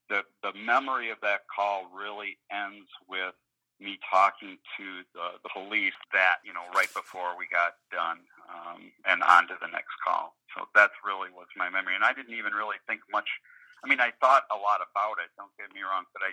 the 0.08 0.22
the 0.42 0.52
memory 0.58 1.10
of 1.10 1.18
that 1.22 1.42
call 1.54 1.88
really 1.94 2.38
ends 2.52 2.88
with 3.08 3.34
me 3.80 3.98
talking 4.06 4.56
to 4.78 4.86
the, 5.14 5.40
the 5.42 5.50
police 5.50 5.96
that 6.12 6.38
you 6.44 6.52
know 6.52 6.64
right 6.74 6.92
before 6.94 7.36
we 7.38 7.46
got 7.50 7.76
done 7.90 8.22
um, 8.46 8.92
and 9.06 9.22
on 9.22 9.48
to 9.48 9.56
the 9.60 9.68
next 9.68 9.94
call. 10.02 10.34
So 10.56 10.66
that's 10.74 10.94
really 11.04 11.30
was 11.34 11.50
my 11.56 11.68
memory, 11.68 11.94
and 11.94 12.04
I 12.04 12.12
didn't 12.12 12.34
even 12.34 12.54
really 12.54 12.78
think 12.86 13.00
much. 13.10 13.28
I 13.82 13.88
mean, 13.88 14.00
I 14.00 14.14
thought 14.22 14.48
a 14.48 14.56
lot 14.56 14.80
about 14.80 15.20
it. 15.20 15.28
Don't 15.36 15.52
get 15.58 15.74
me 15.74 15.82
wrong, 15.82 16.06
but 16.14 16.22
I 16.22 16.32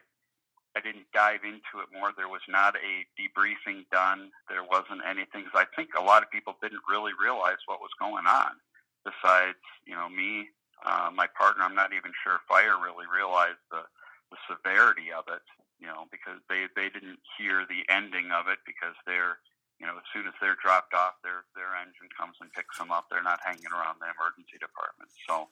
I 0.72 0.80
didn't 0.80 1.12
dive 1.12 1.44
into 1.44 1.84
it 1.84 1.92
more. 1.92 2.16
There 2.16 2.32
was 2.32 2.46
not 2.48 2.80
a 2.80 3.04
debriefing 3.20 3.84
done. 3.92 4.32
There 4.48 4.64
wasn't 4.64 5.04
anything. 5.04 5.44
I 5.54 5.66
think 5.76 5.92
a 6.00 6.04
lot 6.04 6.24
of 6.24 6.32
people 6.32 6.56
didn't 6.62 6.88
really 6.88 7.12
realize 7.20 7.60
what 7.68 7.84
was 7.84 7.92
going 8.00 8.24
on. 8.24 8.56
Besides, 9.04 9.60
you 9.84 9.96
know, 9.98 10.08
me 10.08 10.48
uh, 10.86 11.10
my 11.14 11.28
partner, 11.38 11.64
I'm 11.64 11.76
not 11.76 11.94
even 11.94 12.12
sure 12.24 12.42
Fire 12.50 12.82
really 12.82 13.06
realized 13.06 13.62
the, 13.70 13.86
the 14.34 14.38
severity 14.50 15.14
of 15.14 15.26
it, 15.30 15.46
you 15.82 15.88
know, 15.90 16.06
because 16.14 16.40
they, 16.48 16.70
they 16.78 16.94
didn't 16.94 17.20
hear 17.38 17.66
the 17.66 17.82
ending 17.90 18.30
of 18.30 18.46
it 18.48 18.62
because 18.70 18.94
they're, 19.10 19.42
you 19.82 19.90
know, 19.90 19.98
as 19.98 20.06
soon 20.14 20.30
as 20.30 20.38
they're 20.38 20.58
dropped 20.62 20.94
off, 20.94 21.18
their, 21.26 21.44
their 21.58 21.74
engine 21.74 22.08
comes 22.14 22.38
and 22.40 22.54
picks 22.54 22.78
them 22.78 22.94
up. 22.94 23.10
They're 23.10 23.26
not 23.26 23.42
hanging 23.42 23.74
around 23.74 23.98
the 23.98 24.14
emergency 24.14 24.62
department. 24.62 25.10
So 25.26 25.50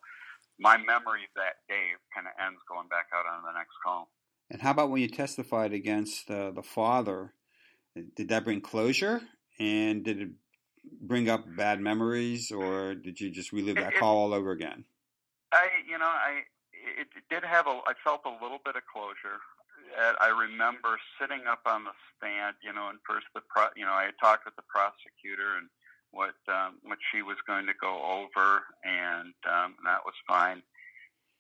my 0.62 0.77
memory 0.77 1.25
of 1.25 1.33
that 1.36 1.65
day 1.67 1.98
kind 2.13 2.29
of 2.29 2.38
ends 2.38 2.62
going 2.69 2.88
back 2.88 3.09
out 3.09 3.25
on 3.25 3.41
the 3.41 3.57
next 3.57 3.74
call. 3.83 4.13
And 4.51 4.62
how 4.62 4.71
about 4.71 4.89
when 4.93 5.01
you 5.01 5.09
testified 5.09 5.74
against 5.74 6.29
uh, 6.29 6.51
the 6.51 6.63
father? 6.63 7.33
Did 8.15 8.29
that 8.29 8.45
bring 8.45 8.62
closure? 8.62 9.21
And 9.59 10.05
did 10.05 10.21
it 10.21 10.29
bring 11.01 11.29
up 11.29 11.43
bad 11.57 11.81
memories, 11.81 12.51
or 12.51 12.95
did 12.95 13.19
you 13.19 13.29
just 13.29 13.51
relive 13.51 13.75
that 13.75 13.95
call 13.95 14.17
all 14.17 14.33
over 14.33 14.51
again? 14.51 14.86
I, 15.51 15.67
you 15.88 15.98
know, 15.98 16.05
I 16.05 16.43
it, 16.74 17.07
did 17.29 17.43
have 17.43 17.67
a. 17.67 17.81
I 17.86 17.93
felt 18.03 18.21
a 18.25 18.43
little 18.43 18.59
bit 18.63 18.75
of 18.75 18.83
closure. 18.91 19.39
I 20.22 20.29
remember 20.29 21.00
sitting 21.19 21.48
up 21.50 21.62
on 21.65 21.84
the 21.84 21.96
stand, 22.17 22.55
you 22.63 22.74
know, 22.74 22.89
and 22.89 23.00
first 23.08 23.27
the 23.34 23.41
pro, 23.50 23.67
you 23.75 23.86
know, 23.86 23.93
I 23.93 24.12
talked 24.22 24.46
with 24.46 24.55
the 24.55 24.67
prosecutor, 24.67 25.58
and 25.58 25.67
what 26.12 26.36
um, 26.48 26.79
what 26.84 27.00
she 27.12 27.22
was 27.22 27.38
going 27.48 27.67
to 27.67 27.74
go 27.79 28.01
over, 28.03 28.63
and 28.84 29.34
um, 29.50 29.75
that 29.86 30.05
was 30.05 30.15
fine. 30.27 30.62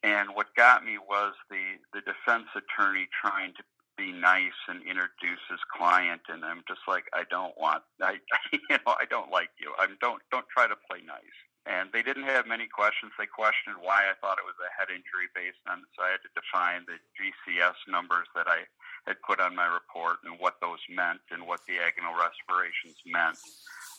And 0.03 0.29
what 0.33 0.47
got 0.55 0.85
me 0.85 0.97
was 0.97 1.33
the 1.49 1.79
the 1.93 2.01
defense 2.01 2.47
attorney 2.55 3.07
trying 3.21 3.53
to 3.55 3.63
be 3.97 4.11
nice 4.13 4.55
and 4.69 4.81
introduce 4.81 5.43
his 5.49 5.59
client, 5.75 6.21
and 6.29 6.45
I'm 6.45 6.63
just 6.67 6.81
like, 6.87 7.03
I 7.13 7.23
don't 7.29 7.57
want, 7.59 7.83
I 8.01 8.19
you 8.53 8.59
know, 8.71 8.95
I 8.95 9.05
don't 9.09 9.31
like 9.31 9.49
you. 9.59 9.73
I'm 9.79 9.97
don't 10.01 10.21
don't 10.31 10.47
try 10.55 10.67
to 10.67 10.75
play 10.89 10.99
nice. 11.05 11.39
And 11.67 11.91
they 11.91 12.01
didn't 12.01 12.23
have 12.23 12.47
many 12.47 12.67
questions. 12.67 13.11
They 13.19 13.27
questioned 13.27 13.77
why 13.83 14.07
I 14.07 14.15
thought 14.23 14.39
it 14.39 14.47
was 14.47 14.57
a 14.63 14.71
head 14.71 14.89
injury 14.89 15.27
based 15.35 15.59
on, 15.67 15.83
so 15.93 16.01
I 16.01 16.15
had 16.15 16.23
to 16.23 16.31
define 16.31 16.87
the 16.87 16.97
GCS 17.19 17.75
numbers 17.91 18.31
that 18.33 18.47
I 18.47 18.63
had 19.05 19.21
put 19.21 19.39
on 19.39 19.55
my 19.55 19.67
report 19.67 20.23
and 20.23 20.39
what 20.39 20.57
those 20.61 20.79
meant 20.89 21.19
and 21.31 21.45
what 21.45 21.61
the 21.67 21.77
agonal 21.77 22.15
respirations 22.15 22.97
meant. 23.05 23.37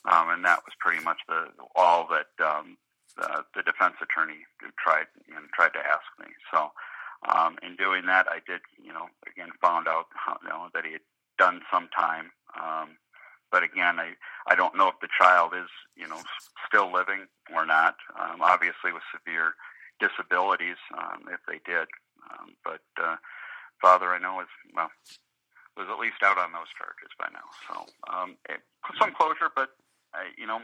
Um, 0.09 0.33
and 0.33 0.45
that 0.45 0.65
was 0.65 0.73
pretty 0.81 1.05
much 1.05 1.21
the 1.29 1.53
all 1.77 2.09
that 2.09 2.33
um, 2.41 2.77
the, 3.17 3.45
the 3.55 3.63
defense 3.63 4.01
attorney 4.01 4.49
tried 4.79 5.07
and 5.29 5.45
tried 5.53 5.77
to 5.77 5.83
ask 5.85 6.09
me. 6.19 6.33
So 6.53 6.73
um, 7.29 7.59
in 7.63 7.77
doing 7.77 8.07
that, 8.07 8.27
I 8.29 8.41
did, 8.47 8.61
you 8.81 8.93
know, 8.93 9.13
again 9.29 9.51
found 9.61 9.89
out 9.89 10.07
you 10.43 10.49
know 10.49 10.69
that 10.73 10.85
he 10.85 10.93
had 10.93 11.05
done 11.39 11.61
some 11.73 11.89
time. 11.97 12.33
Um, 12.57 12.97
but 13.51 13.63
again, 13.63 13.99
I 13.99 14.15
I 14.47 14.55
don't 14.55 14.77
know 14.77 14.89
if 14.89 15.01
the 15.01 15.09
child 15.19 15.53
is, 15.55 15.69
you 15.97 16.09
know, 16.09 16.21
still 16.67 16.93
living 16.93 17.27
or 17.55 17.67
not. 17.67 17.97
Um, 18.19 18.41
obviously, 18.43 18.93
with 18.93 19.03
severe 19.15 19.55
disabilities, 20.01 20.79
um, 20.97 21.25
if 21.33 21.41
they 21.47 21.61
did. 21.71 21.89
Um, 22.31 22.57
but 22.65 22.83
uh, 23.03 23.17
father, 23.81 24.09
I 24.09 24.19
know 24.19 24.41
is 24.41 24.49
well 24.75 24.91
was 25.77 25.87
at 25.91 25.99
least 25.99 26.23
out 26.23 26.39
on 26.39 26.53
those 26.53 26.69
charges 26.77 27.11
by 27.19 27.29
now. 27.33 27.47
So 27.69 27.87
um, 28.13 28.37
it, 28.49 28.61
some 28.99 29.13
closure, 29.15 29.51
but 29.55 29.71
I, 30.13 30.31
you 30.37 30.47
know, 30.47 30.61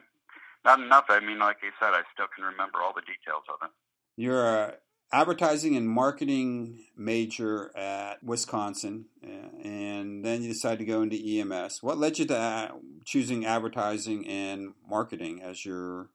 not 0.64 0.80
enough. 0.80 1.06
I 1.08 1.20
mean, 1.20 1.38
like 1.38 1.58
I 1.62 1.70
said, 1.78 1.94
I 1.94 2.02
still 2.12 2.26
can 2.34 2.44
remember 2.44 2.82
all 2.82 2.92
the 2.92 3.02
details 3.02 3.44
of 3.48 3.58
it. 3.62 3.70
You're 4.16 4.44
a 4.44 4.74
advertising 5.12 5.76
and 5.76 5.88
marketing 5.88 6.84
major 6.96 7.76
at 7.76 8.22
Wisconsin, 8.22 9.06
and 9.22 10.24
then 10.24 10.42
you 10.42 10.48
decided 10.48 10.78
to 10.78 10.84
go 10.84 11.02
into 11.02 11.16
EMS. 11.16 11.82
What 11.82 11.98
led 11.98 12.18
you 12.18 12.26
to 12.26 12.36
uh, 12.36 12.68
choosing 13.04 13.46
advertising 13.46 14.26
and 14.26 14.74
marketing 14.88 15.42
as 15.42 15.64
your 15.64 16.08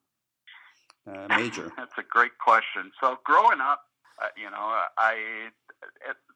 uh, 1.07 1.27
major? 1.29 1.71
That's 1.77 1.97
a 1.97 2.03
great 2.09 2.37
question. 2.43 2.91
So, 3.01 3.17
growing 3.25 3.61
up, 3.61 3.81
uh, 4.21 4.27
you 4.37 4.49
know, 4.49 4.75
I 4.97 5.49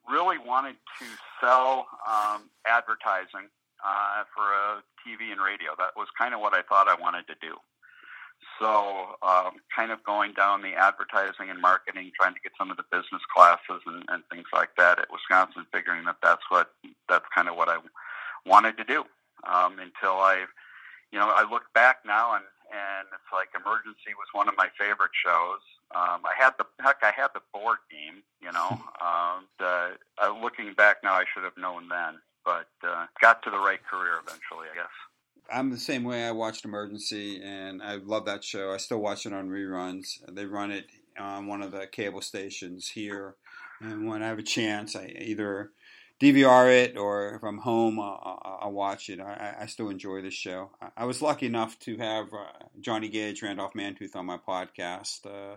really 0.09 0.37
wanted 0.37 0.75
to 0.99 1.05
sell 1.41 1.87
um, 2.07 2.49
advertising 2.65 3.49
uh, 3.83 4.23
for 4.33 4.43
a 4.43 4.83
TV 5.05 5.31
and 5.31 5.41
radio. 5.41 5.71
That 5.77 5.95
was 5.95 6.07
kind 6.17 6.33
of 6.33 6.39
what 6.41 6.53
I 6.53 6.61
thought 6.61 6.87
I 6.87 6.95
wanted 6.99 7.27
to 7.27 7.35
do. 7.41 7.55
So, 8.59 9.17
um, 9.21 9.59
kind 9.75 9.91
of 9.91 10.03
going 10.03 10.33
down 10.33 10.61
the 10.61 10.73
advertising 10.73 11.49
and 11.49 11.59
marketing, 11.59 12.11
trying 12.15 12.33
to 12.33 12.39
get 12.39 12.53
some 12.57 12.71
of 12.71 12.77
the 12.77 12.85
business 12.91 13.21
classes 13.33 13.81
and, 13.85 14.03
and 14.07 14.23
things 14.31 14.47
like 14.53 14.69
that 14.77 14.99
at 14.99 15.11
Wisconsin, 15.11 15.65
figuring 15.73 16.05
that 16.05 16.17
that's 16.23 16.43
what 16.49 16.71
that's 17.09 17.25
kind 17.33 17.49
of 17.49 17.55
what 17.55 17.67
I 17.67 17.79
wanted 18.45 18.77
to 18.77 18.83
do. 18.83 19.03
Um, 19.43 19.77
until 19.79 20.17
I, 20.17 20.45
you 21.11 21.19
know, 21.19 21.29
I 21.29 21.49
look 21.49 21.63
back 21.73 21.97
now 22.05 22.35
and 22.35 22.45
and 22.71 23.07
it's 23.13 23.31
like 23.31 23.49
Emergency 23.53 24.17
was 24.17 24.27
one 24.33 24.47
of 24.49 24.55
my 24.57 24.69
favorite 24.77 25.13
shows. 25.13 25.61
Um, 25.93 26.25
I 26.25 26.33
had 26.37 26.53
the 26.57 26.65
heck, 26.81 27.03
I 27.03 27.11
had 27.11 27.29
the 27.33 27.41
board 27.53 27.79
game. 27.91 28.23
You 28.41 28.51
know, 28.51 28.81
um, 29.01 29.47
the, 29.59 29.97
uh, 30.21 30.33
looking 30.41 30.73
back 30.73 30.97
now, 31.03 31.13
I 31.13 31.25
should 31.33 31.43
have 31.43 31.57
known 31.57 31.89
then, 31.89 32.19
but 32.43 32.69
uh, 32.83 33.05
got 33.21 33.43
to 33.43 33.49
the 33.49 33.59
right 33.59 33.83
career 33.85 34.19
eventually, 34.21 34.67
I 34.71 34.75
guess. 34.75 34.95
I'm 35.51 35.69
the 35.69 35.77
same 35.77 36.03
way. 36.03 36.25
I 36.25 36.31
watched 36.31 36.65
Emergency, 36.65 37.41
and 37.43 37.81
I 37.81 37.95
love 37.95 38.25
that 38.25 38.43
show. 38.43 38.71
I 38.71 38.77
still 38.77 38.99
watch 38.99 39.25
it 39.25 39.33
on 39.33 39.49
reruns. 39.49 40.19
They 40.33 40.45
run 40.45 40.71
it 40.71 40.87
on 41.19 41.47
one 41.47 41.61
of 41.61 41.71
the 41.71 41.87
cable 41.87 42.21
stations 42.21 42.89
here, 42.89 43.35
and 43.79 44.07
when 44.07 44.23
I 44.23 44.27
have 44.27 44.39
a 44.39 44.43
chance, 44.43 44.95
I 44.95 45.13
either 45.19 45.71
DVR 46.19 46.83
it 46.83 46.97
or 46.97 47.35
if 47.35 47.43
I'm 47.43 47.57
home, 47.57 47.99
I'll, 47.99 48.59
I'll 48.61 48.71
watch 48.71 49.09
it. 49.09 49.19
I, 49.19 49.55
I, 49.61 49.65
still 49.65 49.89
enjoy 49.89 50.21
this 50.21 50.33
show. 50.33 50.71
I, 50.95 51.03
was 51.03 51.21
lucky 51.21 51.45
enough 51.45 51.77
to 51.79 51.97
have 51.97 52.27
uh, 52.33 52.65
Johnny 52.79 53.09
Gage, 53.09 53.43
Randolph 53.43 53.73
Mantooth 53.73 54.15
on 54.15 54.25
my 54.25 54.37
podcast 54.37 55.25
uh, 55.25 55.55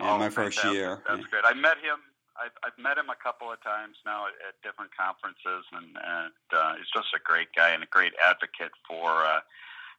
in 0.00 0.06
oh, 0.06 0.18
my 0.18 0.30
first 0.30 0.64
year. 0.64 1.02
That's 1.06 1.26
good. 1.26 1.44
I 1.44 1.52
met 1.52 1.76
him 1.76 1.98
I've, 2.36 2.54
I've 2.64 2.78
met 2.78 2.98
him 2.98 3.10
a 3.10 3.18
couple 3.18 3.50
of 3.52 3.62
times 3.62 3.96
now 4.04 4.26
at, 4.26 4.34
at 4.46 4.54
different 4.62 4.90
conferences, 4.96 5.64
and, 5.72 5.96
and 5.96 6.32
uh, 6.52 6.74
he's 6.76 6.90
just 6.92 7.14
a 7.14 7.22
great 7.22 7.48
guy 7.56 7.70
and 7.70 7.82
a 7.82 7.90
great 7.90 8.12
advocate 8.20 8.72
for 8.86 9.24
uh, 9.24 9.40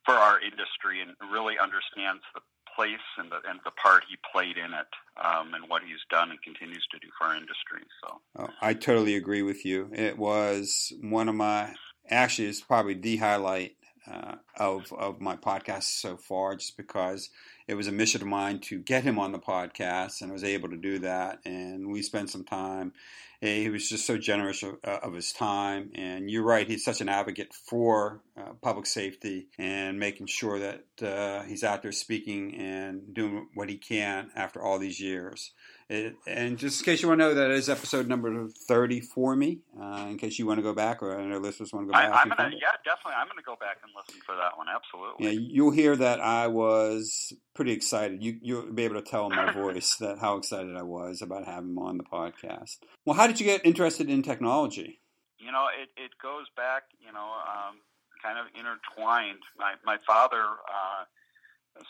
for 0.05 0.13
our 0.13 0.41
industry, 0.41 1.01
and 1.01 1.13
really 1.31 1.59
understands 1.61 2.23
the 2.33 2.41
place 2.75 3.05
and 3.17 3.31
the 3.31 3.37
and 3.47 3.59
the 3.65 3.71
part 3.71 4.03
he 4.09 4.17
played 4.31 4.57
in 4.57 4.73
it, 4.73 4.91
um, 5.23 5.53
and 5.53 5.69
what 5.69 5.83
he's 5.83 6.01
done 6.09 6.31
and 6.31 6.41
continues 6.41 6.85
to 6.91 6.99
do 6.99 7.07
for 7.17 7.27
our 7.27 7.35
industry. 7.35 7.83
So 8.03 8.21
oh, 8.39 8.49
I 8.61 8.73
totally 8.73 9.15
agree 9.15 9.43
with 9.43 9.65
you. 9.65 9.89
It 9.93 10.17
was 10.17 10.93
one 11.01 11.29
of 11.29 11.35
my 11.35 11.73
actually 12.09 12.47
it's 12.47 12.61
probably 12.61 12.95
the 12.95 13.17
highlight 13.17 13.75
uh, 14.09 14.35
of 14.57 14.91
of 14.93 15.21
my 15.21 15.35
podcast 15.35 15.83
so 15.83 16.17
far, 16.17 16.55
just 16.55 16.77
because 16.77 17.29
it 17.71 17.75
was 17.75 17.87
a 17.87 17.91
mission 17.93 18.21
of 18.21 18.27
mine 18.27 18.59
to 18.59 18.79
get 18.79 19.05
him 19.05 19.17
on 19.17 19.31
the 19.31 19.39
podcast, 19.39 20.19
and 20.19 20.29
I 20.29 20.33
was 20.33 20.43
able 20.43 20.67
to 20.71 20.75
do 20.75 20.99
that. 20.99 21.39
And 21.45 21.89
we 21.89 22.01
spent 22.01 22.29
some 22.29 22.43
time. 22.43 22.91
He 23.39 23.69
was 23.69 23.87
just 23.87 24.05
so 24.05 24.17
generous 24.17 24.61
of, 24.61 24.75
uh, 24.83 24.99
of 25.01 25.13
his 25.13 25.31
time, 25.31 25.89
and 25.95 26.29
you're 26.29 26.43
right. 26.43 26.67
He's 26.67 26.83
such 26.83 26.99
an 26.99 27.07
advocate 27.07 27.53
for 27.53 28.19
uh, 28.37 28.55
public 28.61 28.85
safety 28.85 29.47
and 29.57 29.97
making 29.97 30.27
sure 30.27 30.59
that 30.59 30.83
uh, 31.01 31.43
he's 31.43 31.63
out 31.63 31.81
there 31.81 31.93
speaking 31.93 32.55
and 32.55 33.13
doing 33.13 33.47
what 33.53 33.69
he 33.69 33.77
can 33.77 34.31
after 34.35 34.61
all 34.61 34.77
these 34.77 34.99
years. 34.99 35.53
It, 35.91 36.15
and 36.25 36.57
just 36.57 36.79
in 36.79 36.85
case 36.85 37.01
you 37.01 37.09
want 37.09 37.19
to 37.19 37.25
know, 37.25 37.33
that 37.33 37.51
is 37.51 37.67
episode 37.67 38.07
number 38.07 38.47
30 38.47 39.01
for 39.01 39.35
me, 39.35 39.59
uh, 39.77 40.07
in 40.09 40.17
case 40.17 40.39
you 40.39 40.45
want 40.45 40.57
to 40.57 40.61
go 40.61 40.73
back 40.73 41.03
or 41.03 41.11
our 41.11 41.37
listeners 41.37 41.73
want 41.73 41.85
to 41.85 41.87
go 41.87 41.91
back. 41.91 42.13
I, 42.13 42.21
am 42.21 42.29
gonna, 42.29 42.55
yeah, 42.55 42.79
definitely. 42.85 43.15
I'm 43.17 43.27
going 43.27 43.35
to 43.35 43.43
go 43.43 43.57
back 43.59 43.79
and 43.83 43.91
listen 43.93 44.21
for 44.25 44.33
that 44.37 44.57
one. 44.57 44.67
Absolutely. 44.73 45.25
Yeah, 45.25 45.49
you'll 45.51 45.71
hear 45.71 45.97
that 45.97 46.21
I 46.21 46.47
was 46.47 47.33
pretty 47.53 47.73
excited. 47.73 48.23
You, 48.23 48.39
you'll 48.41 48.71
be 48.71 48.85
able 48.85 48.95
to 48.95 49.01
tell 49.01 49.29
in 49.29 49.35
my 49.35 49.51
voice 49.63 49.97
that 49.99 50.17
how 50.19 50.37
excited 50.37 50.77
I 50.77 50.83
was 50.83 51.21
about 51.21 51.43
having 51.43 51.71
him 51.71 51.79
on 51.79 51.97
the 51.97 52.05
podcast. 52.05 52.77
Well, 53.03 53.17
how 53.17 53.27
did 53.27 53.41
you 53.41 53.45
get 53.45 53.65
interested 53.65 54.09
in 54.09 54.21
technology? 54.21 55.01
You 55.39 55.51
know, 55.51 55.65
it, 55.77 55.89
it 56.01 56.11
goes 56.23 56.45
back, 56.55 56.83
you 57.05 57.11
know, 57.11 57.19
um, 57.19 57.79
kind 58.23 58.39
of 58.39 58.45
intertwined. 58.55 59.43
My, 59.57 59.73
my 59.83 59.97
father 60.07 60.39
uh, 60.41 61.03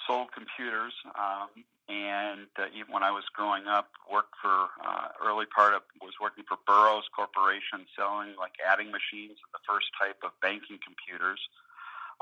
sold 0.08 0.32
computers. 0.34 0.94
Um, 1.16 1.50
and 1.90 2.48
uh, 2.58 2.70
even 2.76 2.94
when 2.94 3.04
I 3.04 3.12
was 3.12 3.24
growing 3.34 3.68
up, 3.68 3.90
worked 4.12 4.36
for 4.42 4.70
uh, 4.86 5.10
early 5.24 5.46
part 5.46 5.74
of 5.74 5.82
was 6.02 6.14
working 6.22 6.44
for 6.48 6.58
Burroughs 6.68 7.10
Corporation, 7.16 7.86
selling 7.98 8.38
like 8.38 8.54
adding 8.62 8.92
machines, 8.92 9.38
the 9.52 9.64
first 9.68 9.88
type 10.00 10.22
of 10.24 10.32
banking 10.42 10.80
computers. 10.80 11.40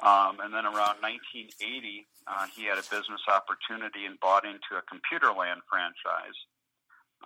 Um, 0.02 0.40
and 0.40 0.56
then 0.56 0.64
around 0.64 1.04
1980, 1.04 2.08
uh, 2.26 2.48
he 2.56 2.66
had 2.66 2.80
a 2.80 2.88
business 2.88 3.20
opportunity 3.28 4.08
and 4.08 4.20
bought 4.20 4.46
into 4.48 4.80
a 4.80 4.84
Computerland 4.88 5.60
franchise. 5.68 6.40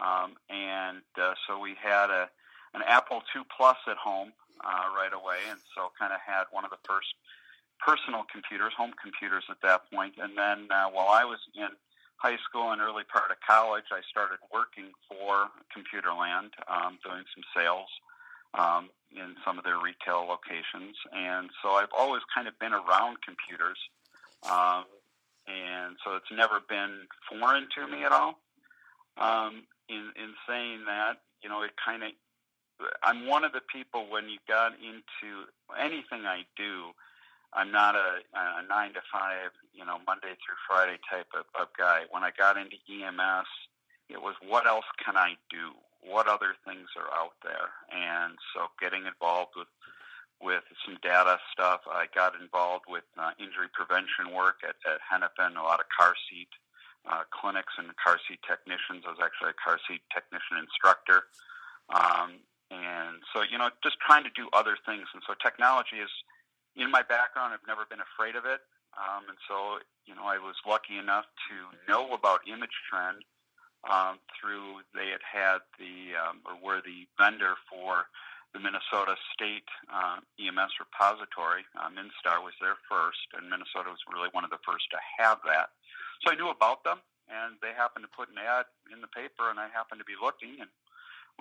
Um, 0.02 0.34
and 0.50 1.06
uh, 1.22 1.38
so 1.46 1.60
we 1.60 1.76
had 1.78 2.10
a 2.10 2.30
an 2.74 2.82
Apple 2.88 3.22
II 3.36 3.44
Plus 3.56 3.78
at 3.86 3.98
home 3.98 4.34
uh, 4.66 4.90
right 4.98 5.14
away, 5.14 5.38
and 5.50 5.60
so 5.76 5.94
kind 5.94 6.12
of 6.12 6.20
had 6.26 6.46
one 6.50 6.66
of 6.66 6.72
the 6.72 6.82
first 6.90 7.14
personal 7.78 8.26
computers, 8.32 8.74
home 8.76 8.94
computers 9.02 9.44
at 9.50 9.62
that 9.62 9.86
point. 9.94 10.16
And 10.18 10.38
then 10.38 10.68
uh, 10.72 10.90
while 10.90 11.10
I 11.10 11.24
was 11.26 11.40
in 11.54 11.70
high 12.24 12.40
school 12.48 12.72
and 12.72 12.80
early 12.80 13.04
part 13.04 13.30
of 13.32 13.38
college, 13.46 13.92
I 13.92 14.00
started 14.10 14.40
working 14.48 14.96
for 15.12 15.52
Computerland, 15.76 16.56
um, 16.72 16.98
doing 17.04 17.28
some 17.36 17.44
sales 17.52 17.92
um, 18.56 18.90
in 19.12 19.36
some 19.44 19.60
of 19.60 19.66
their 19.66 19.78
retail 19.78 20.24
locations. 20.24 20.96
And 21.12 21.50
so 21.62 21.76
I've 21.76 21.92
always 21.92 22.24
kind 22.34 22.48
of 22.48 22.58
been 22.60 22.72
around 22.72 23.18
computers. 23.28 23.78
Um, 24.48 24.88
and 25.52 26.00
so 26.00 26.16
it's 26.16 26.32
never 26.32 26.64
been 26.64 27.12
foreign 27.28 27.68
to 27.76 27.88
me 27.92 28.06
at 28.06 28.14
all. 28.14 28.40
Um, 29.18 29.68
in, 29.90 30.16
in 30.16 30.32
saying 30.48 30.88
that, 30.88 31.20
you 31.44 31.50
know, 31.50 31.62
it 31.62 31.72
kind 31.76 32.04
of, 32.04 32.10
I'm 33.04 33.28
one 33.28 33.44
of 33.44 33.52
the 33.52 33.62
people 33.68 34.08
when 34.10 34.30
you 34.30 34.40
got 34.48 34.72
into 34.80 35.52
anything 35.78 36.24
I 36.24 36.48
do, 36.56 36.96
I'm 37.56 37.72
not 37.72 37.96
a, 37.96 38.22
a 38.34 38.66
nine 38.68 38.94
to 38.94 39.02
five, 39.12 39.52
you 39.74 39.86
know, 39.86 39.98
Monday 40.06 40.34
through 40.42 40.60
Friday 40.68 40.98
type 41.10 41.28
of, 41.38 41.46
of 41.60 41.68
guy. 41.78 42.04
When 42.12 42.24
I 42.24 42.32
got 42.38 42.58
into 42.58 42.78
EMS, 42.90 43.48
it 44.10 44.22
was 44.22 44.36
what 44.48 44.66
else 44.68 44.86
can 45.04 45.18
I 45.18 45.36
do? 45.50 45.72
What 46.02 46.28
other 46.28 46.56
things 46.66 46.90
are 46.98 47.10
out 47.14 47.38
there? 47.44 47.72
And 47.94 48.36
so 48.54 48.68
getting 48.82 49.06
involved 49.06 49.54
with 49.56 49.70
with 50.44 50.64
some 50.86 51.00
data 51.02 51.40
stuff. 51.56 51.82
I 51.88 52.12
got 52.14 52.36
involved 52.36 52.86
with 52.90 53.08
uh, 53.16 53.32
injury 53.40 53.72
prevention 53.72 54.36
work 54.36 54.60
at, 54.68 54.76
at 54.84 55.00
Hennepin, 55.00 55.56
a 55.56 55.64
lot 55.64 55.80
of 55.80 55.88
car 55.88 56.14
seat 56.28 56.52
uh, 57.08 57.24
clinics 57.32 57.74
and 57.80 57.88
car 57.96 58.20
seat 58.28 58.40
technicians. 58.44 59.08
I 59.08 59.16
was 59.16 59.24
actually 59.24 59.56
a 59.56 59.60
car 59.60 59.80
seat 59.88 60.04
technician 60.12 60.60
instructor. 60.60 61.32
Um, 61.92 62.44
and 62.72 63.24
so, 63.32 63.44
you 63.44 63.58
know, 63.58 63.72
just 63.84 64.00
trying 64.04 64.24
to 64.24 64.34
do 64.36 64.52
other 64.52 64.76
things. 64.84 65.08
And 65.16 65.24
so 65.28 65.36
technology 65.40 66.04
is 66.04 66.12
in 66.76 66.90
my 66.92 67.02
background, 67.02 67.54
I've 67.54 67.68
never 67.68 67.86
been 67.86 68.02
afraid 68.02 68.36
of 68.36 68.46
it. 68.46 68.62
Um, 68.94 69.26
and 69.30 69.38
so, 69.50 69.82
you 70.06 70.14
know, 70.14 70.26
I 70.26 70.38
was 70.38 70.56
lucky 70.66 70.98
enough 70.98 71.26
to 71.50 71.56
know 71.90 72.14
about 72.14 72.46
Image 72.46 72.78
Trend 72.90 73.26
um, 73.90 74.20
through 74.38 74.86
they 74.94 75.12
had 75.12 75.26
had 75.26 75.60
the 75.76 76.16
um, 76.16 76.40
or 76.46 76.56
were 76.56 76.82
the 76.86 77.10
vendor 77.20 77.58
for 77.68 78.08
the 78.54 78.62
Minnesota 78.62 79.18
State 79.34 79.68
uh, 79.90 80.22
EMS 80.38 80.78
repository. 80.78 81.66
Uh, 81.74 81.90
MNSTAR 81.90 82.46
was 82.46 82.54
there 82.62 82.78
first, 82.86 83.26
and 83.34 83.50
Minnesota 83.50 83.90
was 83.90 84.06
really 84.06 84.30
one 84.32 84.46
of 84.46 84.54
the 84.54 84.62
first 84.62 84.86
to 84.94 85.02
have 85.02 85.42
that. 85.50 85.74
So 86.22 86.32
I 86.32 86.38
knew 86.38 86.54
about 86.54 86.86
them, 86.86 87.02
and 87.28 87.58
they 87.66 87.74
happened 87.74 88.06
to 88.06 88.14
put 88.14 88.30
an 88.30 88.38
ad 88.38 88.70
in 88.94 89.02
the 89.02 89.10
paper, 89.10 89.50
and 89.50 89.58
I 89.58 89.74
happened 89.74 90.00
to 90.00 90.08
be 90.08 90.16
looking, 90.22 90.62
and 90.62 90.70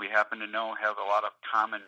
we 0.00 0.08
happened 0.08 0.40
to 0.40 0.48
know 0.48 0.72
have 0.80 0.96
a 0.96 1.04
lot 1.04 1.28
of 1.28 1.36
common 1.44 1.84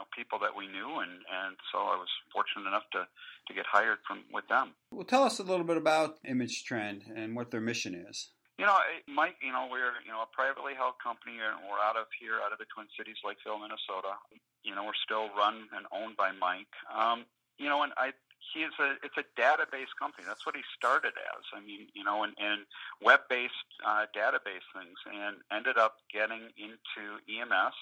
know 0.00 0.08
people 0.16 0.40
that 0.40 0.56
we 0.56 0.66
knew 0.66 1.04
and 1.04 1.20
and 1.28 1.60
so 1.68 1.78
I 1.78 2.00
was 2.00 2.08
fortunate 2.32 2.66
enough 2.66 2.88
to 2.96 3.04
to 3.04 3.52
get 3.52 3.66
hired 3.68 3.98
from 4.08 4.24
with 4.32 4.48
them. 4.48 4.72
Well, 4.90 5.04
tell 5.04 5.24
us 5.24 5.38
a 5.38 5.42
little 5.44 5.66
bit 5.66 5.76
about 5.76 6.22
ImageTrend 6.24 7.12
and 7.14 7.36
what 7.36 7.50
their 7.50 7.60
mission 7.60 7.94
is. 7.94 8.32
You 8.58 8.66
know, 8.66 8.76
Mike, 9.08 9.40
you 9.40 9.52
know, 9.56 9.68
we're, 9.72 9.96
you 10.04 10.12
know, 10.12 10.20
a 10.20 10.28
privately 10.36 10.76
held 10.76 11.00
company 11.00 11.40
and 11.40 11.64
we're 11.64 11.80
out 11.80 11.96
of 11.96 12.12
here, 12.20 12.44
out 12.44 12.52
of 12.52 12.60
the 12.60 12.68
Twin 12.68 12.84
Cities, 12.92 13.16
Lakeville, 13.24 13.56
Minnesota. 13.56 14.20
You 14.62 14.76
know, 14.76 14.84
we're 14.84 15.00
still 15.00 15.32
run 15.32 15.64
and 15.72 15.88
owned 15.88 16.20
by 16.20 16.36
Mike. 16.36 16.68
Um, 16.92 17.24
you 17.56 17.72
know, 17.72 17.80
and 17.80 17.96
I, 17.96 18.12
he's 18.52 18.76
a, 18.76 19.00
it's 19.00 19.16
a 19.16 19.24
database 19.32 19.88
company. 19.96 20.28
That's 20.28 20.44
what 20.44 20.52
he 20.52 20.60
started 20.76 21.16
as. 21.16 21.44
I 21.56 21.64
mean, 21.64 21.88
you 21.96 22.04
know, 22.04 22.20
and, 22.20 22.36
and 22.36 22.68
web-based 23.00 23.80
uh, 23.80 24.04
database 24.12 24.68
things 24.76 25.00
and 25.08 25.40
ended 25.48 25.80
up 25.80 26.04
getting 26.12 26.52
into 26.60 27.02
EMS 27.32 27.76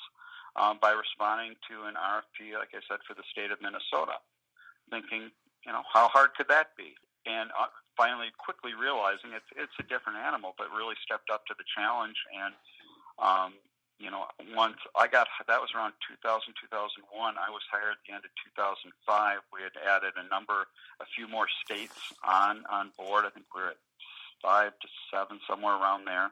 um, 0.56 0.78
by 0.80 0.92
responding 0.92 1.56
to 1.68 1.84
an 1.84 1.94
RFP, 1.94 2.56
like 2.58 2.72
I 2.72 2.80
said, 2.88 3.00
for 3.06 3.14
the 3.14 3.26
state 3.30 3.50
of 3.50 3.60
Minnesota, 3.60 4.20
thinking, 4.90 5.30
you 5.66 5.72
know, 5.72 5.82
how 5.92 6.08
hard 6.08 6.34
could 6.36 6.48
that 6.48 6.76
be? 6.76 6.94
and 7.28 7.50
uh, 7.52 7.68
finally 7.96 8.32
quickly 8.40 8.72
realizing 8.72 9.36
it's 9.36 9.48
it's 9.52 9.76
a 9.78 9.86
different 9.86 10.18
animal, 10.18 10.56
but 10.56 10.72
really 10.72 10.96
stepped 11.04 11.28
up 11.28 11.44
to 11.46 11.54
the 11.60 11.66
challenge. 11.68 12.16
And 12.32 12.52
um, 13.20 13.50
you 14.00 14.10
know, 14.10 14.24
once 14.56 14.80
I 14.96 15.06
got 15.06 15.28
that 15.46 15.60
was 15.60 15.70
around 15.76 15.92
2000 16.08 16.56
2001. 16.56 17.04
I 17.36 17.50
was 17.52 17.62
hired 17.68 18.00
at 18.00 18.02
the 18.08 18.16
end 18.16 18.24
of 18.24 18.32
2005. 18.56 18.94
We 19.52 19.60
had 19.60 19.76
added 19.84 20.16
a 20.16 20.26
number, 20.32 20.70
a 21.02 21.06
few 21.12 21.28
more 21.28 21.46
states 21.64 21.98
on 22.24 22.64
on 22.72 22.90
board. 22.96 23.28
I 23.28 23.30
think 23.30 23.46
we 23.52 23.60
we're 23.60 23.76
at 23.76 23.80
five 24.40 24.72
to 24.80 24.88
seven, 25.12 25.42
somewhere 25.44 25.76
around 25.76 26.06
there. 26.06 26.30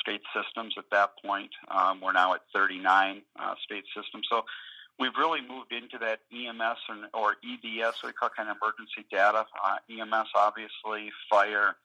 State 0.00 0.22
systems 0.34 0.74
at 0.78 0.84
that 0.92 1.10
point. 1.24 1.50
Um, 1.68 2.00
we're 2.00 2.12
now 2.12 2.34
at 2.34 2.42
39 2.54 3.22
uh, 3.38 3.54
state 3.64 3.84
systems. 3.94 4.26
So 4.30 4.44
we've 4.98 5.16
really 5.18 5.40
moved 5.40 5.72
into 5.72 5.98
that 5.98 6.20
EMS 6.32 6.78
and, 6.88 7.04
or 7.14 7.36
EDS, 7.44 8.02
we 8.04 8.12
call 8.12 8.30
kind 8.36 8.48
of 8.48 8.56
emergency 8.62 9.06
data. 9.10 9.46
Uh, 9.64 9.76
EMS, 9.90 10.28
obviously, 10.34 11.10
fire. 11.30 11.76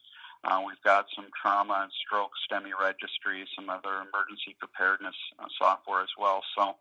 Uh, 0.43 0.62
we've 0.65 0.82
got 0.84 1.06
some 1.15 1.26
trauma 1.39 1.82
and 1.84 1.91
stroke 2.06 2.32
STEMI 2.50 2.71
registries, 2.80 3.47
some 3.56 3.69
other 3.69 4.02
emergency 4.02 4.56
preparedness 4.58 5.15
uh, 5.39 5.45
software 5.60 6.02
as 6.02 6.10
well. 6.17 6.41
So 6.58 6.76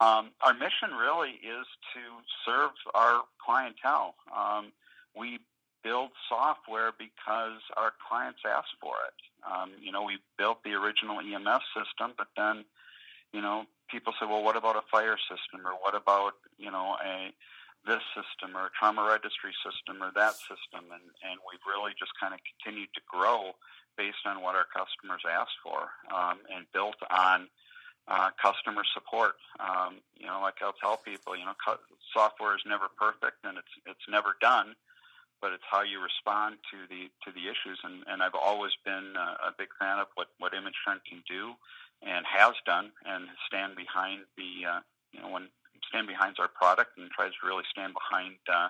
um, 0.00 0.30
our 0.42 0.52
mission 0.52 0.92
really 0.98 1.30
is 1.40 1.66
to 1.94 2.00
serve 2.44 2.72
our 2.94 3.22
clientele. 3.44 4.14
Um, 4.36 4.72
we 5.16 5.38
build 5.82 6.10
software 6.28 6.92
because 6.96 7.60
our 7.76 7.92
clients 8.08 8.40
ask 8.46 8.68
for 8.80 8.94
it. 9.06 9.18
Um, 9.42 9.72
you 9.80 9.92
know, 9.92 10.02
we 10.02 10.18
built 10.38 10.62
the 10.64 10.74
original 10.74 11.18
EMS 11.18 11.62
system, 11.74 12.14
but 12.16 12.28
then 12.36 12.64
you 13.32 13.40
know, 13.40 13.64
people 13.90 14.12
say, 14.20 14.26
well, 14.26 14.44
what 14.44 14.56
about 14.56 14.76
a 14.76 14.84
fire 14.90 15.16
system, 15.16 15.66
or 15.66 15.72
what 15.80 15.94
about 15.94 16.34
you 16.58 16.70
know 16.70 16.96
a 17.04 17.32
this 17.84 18.02
system, 18.14 18.56
or 18.56 18.66
a 18.66 18.74
trauma 18.78 19.02
registry 19.02 19.52
system, 19.64 20.02
or 20.02 20.12
that 20.14 20.36
system, 20.36 20.92
and 20.92 21.04
and 21.24 21.40
we've 21.48 21.64
really 21.66 21.92
just 21.98 22.12
kind 22.20 22.32
of 22.32 22.40
continued 22.44 22.92
to 22.94 23.00
grow 23.08 23.56
based 23.96 24.24
on 24.24 24.40
what 24.40 24.54
our 24.54 24.68
customers 24.68 25.24
ask 25.28 25.52
for, 25.64 25.92
um, 26.14 26.38
and 26.48 26.64
built 26.72 26.96
on 27.10 27.48
uh, 28.08 28.30
customer 28.40 28.84
support. 28.92 29.36
Um, 29.60 30.00
you 30.16 30.26
know, 30.26 30.40
like 30.40 30.60
I'll 30.62 30.76
tell 30.76 30.96
people, 30.96 31.36
you 31.36 31.44
know, 31.44 31.56
software 32.12 32.54
is 32.54 32.62
never 32.68 32.88
perfect, 32.96 33.40
and 33.44 33.56
it's 33.56 33.74
it's 33.86 34.06
never 34.08 34.36
done 34.40 34.76
but 35.42 35.52
it's 35.52 35.66
how 35.68 35.82
you 35.82 36.00
respond 36.00 36.56
to 36.70 36.86
the 36.88 37.10
to 37.26 37.34
the 37.34 37.50
issues. 37.50 37.82
And, 37.82 38.04
and 38.06 38.22
I've 38.22 38.38
always 38.38 38.72
been 38.86 39.18
a, 39.18 39.50
a 39.50 39.52
big 39.58 39.68
fan 39.78 39.98
of 39.98 40.06
what 40.14 40.28
what 40.38 40.52
ImageTrend 40.52 41.02
can 41.04 41.22
do 41.28 41.52
and 42.00 42.24
has 42.24 42.54
done, 42.64 42.92
and 43.04 43.28
stand 43.46 43.76
behind 43.76 44.22
the 44.38 44.70
uh, 44.70 44.80
you 45.12 45.20
know 45.20 45.28
when 45.28 45.48
stand 45.88 46.06
behind 46.06 46.36
our 46.38 46.48
product 46.48 46.96
and 46.96 47.10
tries 47.10 47.32
to 47.32 47.46
really 47.46 47.64
stand 47.70 47.92
behind 47.92 48.36
uh, 48.48 48.68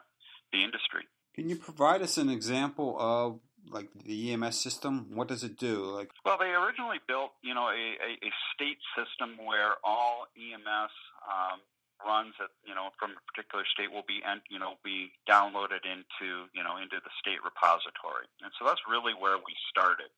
the 0.53 0.65
industry. 0.65 1.05
Can 1.35 1.49
you 1.49 1.57
provide 1.57 2.03
us 2.03 2.19
an 2.19 2.29
example 2.29 2.97
of 2.99 3.39
like 3.71 3.89
the 4.05 4.33
EMS 4.33 4.61
system? 4.61 5.07
What 5.15 5.29
does 5.29 5.45
it 5.45 5.57
do? 5.57 5.85
Like, 5.85 6.11
well, 6.25 6.37
they 6.41 6.51
originally 6.51 6.99
built 7.07 7.33
you 7.43 7.55
know 7.55 7.69
a, 7.69 7.85
a, 8.01 8.13
a 8.27 8.31
state 8.55 8.79
system 8.97 9.37
where 9.45 9.75
all 9.85 10.27
EMS 10.37 10.93
um, 11.29 11.61
runs 12.07 12.35
at 12.43 12.51
you 12.67 12.75
know 12.75 12.91
from 12.99 13.15
a 13.15 13.23
particular 13.31 13.65
state 13.67 13.91
will 13.91 14.07
be 14.07 14.23
and 14.27 14.43
you 14.51 14.59
know 14.59 14.77
be 14.85 15.13
downloaded 15.29 15.83
into 15.87 16.51
you 16.53 16.63
know 16.63 16.77
into 16.77 16.99
the 17.03 17.13
state 17.19 17.41
repository, 17.43 18.27
and 18.43 18.53
so 18.59 18.67
that's 18.67 18.83
really 18.87 19.15
where 19.15 19.39
we 19.39 19.55
started 19.71 20.11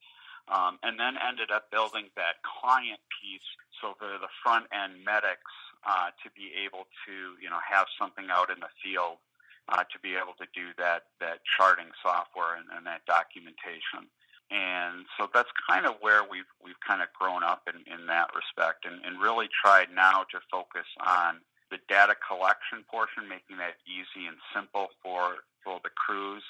um, 0.48 0.78
and 0.82 1.00
then 1.00 1.16
ended 1.16 1.50
up 1.50 1.70
building 1.70 2.12
that 2.16 2.44
client 2.44 3.00
piece 3.08 3.48
so 3.80 3.96
for 3.98 4.18
the 4.20 4.28
front 4.42 4.66
end 4.72 5.00
medics 5.04 5.52
uh, 5.86 6.12
to 6.20 6.28
be 6.36 6.52
able 6.52 6.84
to 7.08 7.36
you 7.40 7.48
know 7.48 7.60
have 7.64 7.86
something 7.98 8.28
out 8.30 8.50
in 8.50 8.60
the 8.60 8.72
field 8.82 9.20
uh, 9.68 9.84
to 9.88 9.96
be 10.00 10.12
able 10.16 10.36
to 10.36 10.46
do 10.52 10.76
that 10.76 11.08
that 11.20 11.40
charting 11.44 11.88
software 12.02 12.56
and, 12.56 12.68
and 12.76 12.86
that 12.86 13.04
documentation. 13.06 14.08
And 14.52 15.08
so 15.16 15.26
that's 15.32 15.48
kind 15.68 15.86
of 15.86 15.96
where 16.00 16.20
we've 16.22 16.48
we've 16.60 16.78
kind 16.86 17.00
of 17.00 17.08
grown 17.16 17.42
up 17.42 17.64
in, 17.64 17.80
in 17.88 18.06
that 18.06 18.28
respect, 18.36 18.84
and, 18.84 19.00
and 19.04 19.20
really 19.20 19.48
tried 19.48 19.88
now 19.88 20.28
to 20.32 20.38
focus 20.52 20.86
on 21.00 21.40
the 21.74 21.82
data 21.90 22.14
collection 22.14 22.86
portion, 22.86 23.26
making 23.26 23.58
that 23.58 23.82
easy 23.82 24.30
and 24.30 24.38
simple 24.54 24.94
for 25.02 25.42
for 25.66 25.82
the 25.82 25.90
crews, 25.90 26.46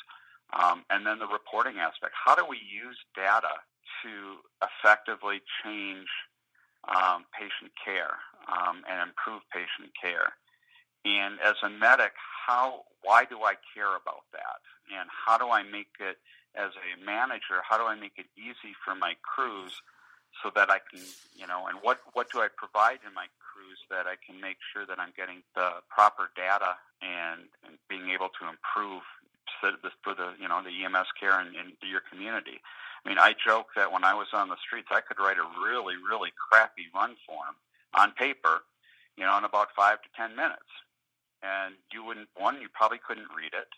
um, 0.52 0.84
and 0.92 1.08
then 1.08 1.16
the 1.18 1.30
reporting 1.30 1.80
aspect. 1.80 2.12
How 2.12 2.36
do 2.36 2.44
we 2.44 2.60
use 2.60 3.00
data 3.16 3.64
to 4.04 4.12
effectively 4.60 5.40
change 5.64 6.12
um, 6.88 7.24
patient 7.32 7.72
care 7.80 8.20
um, 8.48 8.84
and 8.88 9.08
improve 9.08 9.40
patient 9.48 9.92
care. 9.96 10.36
And 11.04 11.40
as 11.40 11.56
a 11.62 11.68
medic, 11.68 12.12
how 12.46 12.84
why 13.02 13.24
do 13.24 13.44
I 13.44 13.54
care 13.74 13.96
about 13.96 14.24
that? 14.32 14.60
And 14.88 15.08
how 15.08 15.36
do 15.36 15.48
I 15.50 15.62
make 15.62 15.92
it 16.00 16.16
as 16.56 16.72
a 16.76 17.04
manager? 17.04 17.60
How 17.68 17.76
do 17.76 17.84
I 17.84 17.96
make 17.96 18.16
it 18.16 18.26
easy 18.36 18.72
for 18.84 18.94
my 18.94 19.14
crews 19.20 19.80
so 20.44 20.52
that 20.54 20.68
I 20.68 20.84
can, 20.84 21.00
you 21.34 21.48
know, 21.48 21.66
and 21.66 21.80
what 21.80 22.04
what 22.12 22.30
do 22.30 22.44
I 22.44 22.52
provide 22.52 23.00
in 23.00 23.16
my 23.16 23.32
crews 23.40 23.80
that 23.88 24.04
I 24.04 24.20
can 24.20 24.36
make 24.44 24.60
sure 24.60 24.84
that 24.84 25.00
I'm 25.00 25.16
getting 25.16 25.40
the 25.56 25.80
proper 25.88 26.28
data 26.36 26.76
and, 27.00 27.48
and 27.64 27.80
being 27.88 28.12
able 28.12 28.28
to 28.36 28.44
improve 28.44 29.00
for 30.04 30.12
the 30.12 30.36
you 30.36 30.46
know 30.46 30.60
the 30.60 30.84
EMS 30.84 31.08
care 31.18 31.40
in, 31.40 31.56
in 31.56 31.72
your 31.80 32.04
community. 32.04 32.60
I 32.60 33.08
mean, 33.08 33.18
I 33.18 33.32
joke 33.32 33.72
that 33.76 33.92
when 33.92 34.04
I 34.04 34.12
was 34.12 34.28
on 34.36 34.52
the 34.52 34.60
streets, 34.60 34.88
I 34.92 35.00
could 35.00 35.16
write 35.16 35.40
a 35.40 35.48
really, 35.64 35.96
really 35.96 36.32
crappy 36.36 36.92
run 36.94 37.16
form 37.24 37.56
on 37.96 38.12
paper, 38.12 38.64
you 39.16 39.24
know, 39.24 39.36
in 39.36 39.44
about 39.44 39.68
five 39.76 40.00
to 40.04 40.08
ten 40.16 40.36
minutes. 40.36 40.68
And 41.44 41.76
you 41.92 42.04
wouldn't, 42.04 42.32
one, 42.36 42.60
you 42.64 42.72
probably 42.72 42.96
couldn't 42.96 43.28
read 43.36 43.52
it. 43.52 43.68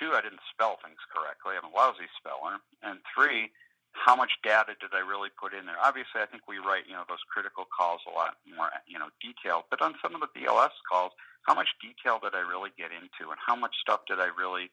Two, 0.00 0.16
I 0.16 0.24
didn't 0.24 0.40
spell 0.48 0.80
things 0.80 1.04
correctly. 1.12 1.52
I'm 1.60 1.68
a 1.68 1.76
lousy 1.76 2.08
speller. 2.16 2.56
And 2.80 3.04
three, 3.12 3.52
how 3.92 4.16
much 4.16 4.32
data 4.42 4.74
did 4.80 4.90
I 4.92 5.00
really 5.04 5.30
put 5.30 5.52
in 5.52 5.66
there? 5.66 5.76
Obviously, 5.82 6.20
I 6.20 6.26
think 6.26 6.48
we 6.48 6.58
write, 6.58 6.88
you 6.88 6.96
know, 6.96 7.04
those 7.08 7.22
critical 7.28 7.68
calls 7.68 8.00
a 8.08 8.12
lot 8.12 8.36
more, 8.48 8.72
you 8.88 8.98
know, 8.98 9.12
detailed. 9.20 9.64
But 9.70 9.82
on 9.82 9.94
some 10.02 10.14
of 10.14 10.20
the 10.20 10.32
BLS 10.32 10.74
calls, 10.88 11.12
how 11.44 11.54
much 11.54 11.68
detail 11.80 12.18
did 12.22 12.34
I 12.34 12.40
really 12.40 12.70
get 12.76 12.90
into, 12.90 13.30
and 13.30 13.38
how 13.38 13.54
much 13.54 13.76
stuff 13.80 14.08
did 14.08 14.18
I 14.18 14.30
really 14.32 14.70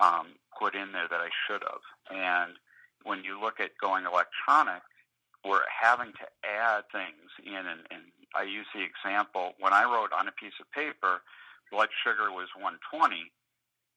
um, 0.00 0.34
put 0.58 0.74
in 0.74 0.92
there 0.92 1.08
that 1.08 1.20
I 1.20 1.30
should 1.46 1.62
have? 1.62 1.84
And 2.10 2.58
when 3.04 3.24
you 3.24 3.40
look 3.40 3.60
at 3.60 3.78
going 3.80 4.04
electronic, 4.04 4.82
we're 5.44 5.64
having 5.70 6.12
to 6.20 6.26
add 6.44 6.84
things 6.92 7.30
in. 7.44 7.64
And, 7.64 7.86
and 7.90 8.02
I 8.34 8.44
use 8.44 8.66
the 8.74 8.84
example 8.84 9.54
when 9.58 9.72
I 9.72 9.84
wrote 9.84 10.12
on 10.12 10.28
a 10.28 10.32
piece 10.32 10.56
of 10.60 10.70
paper, 10.72 11.22
blood 11.70 11.88
sugar 12.04 12.30
was 12.30 12.48
120. 12.58 13.30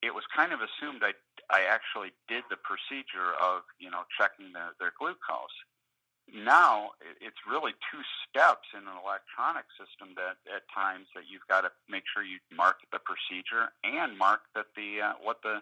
It 0.03 0.13
was 0.13 0.23
kind 0.35 0.51
of 0.51 0.59
assumed 0.59 1.01
I, 1.03 1.15
I 1.49 1.67
actually 1.67 2.13
did 2.27 2.43
the 2.49 2.59
procedure 2.59 3.35
of 3.41 3.63
you 3.79 3.89
know 3.89 4.03
checking 4.17 4.53
the, 4.53 4.75
their 4.79 4.93
glucose. 4.97 5.57
Now 6.31 6.95
it's 7.19 7.39
really 7.43 7.75
two 7.91 7.99
steps 8.23 8.71
in 8.71 8.87
an 8.87 8.95
electronic 8.95 9.67
system 9.75 10.15
that 10.15 10.39
at 10.47 10.63
times 10.71 11.11
that 11.15 11.27
you've 11.27 11.45
got 11.51 11.67
to 11.67 11.71
make 11.91 12.07
sure 12.07 12.23
you 12.23 12.39
mark 12.47 12.79
the 12.95 12.99
procedure 13.03 13.75
and 13.83 14.15
mark 14.17 14.47
that 14.55 14.71
the 14.75 15.03
uh, 15.03 15.13
what 15.19 15.43
the 15.43 15.59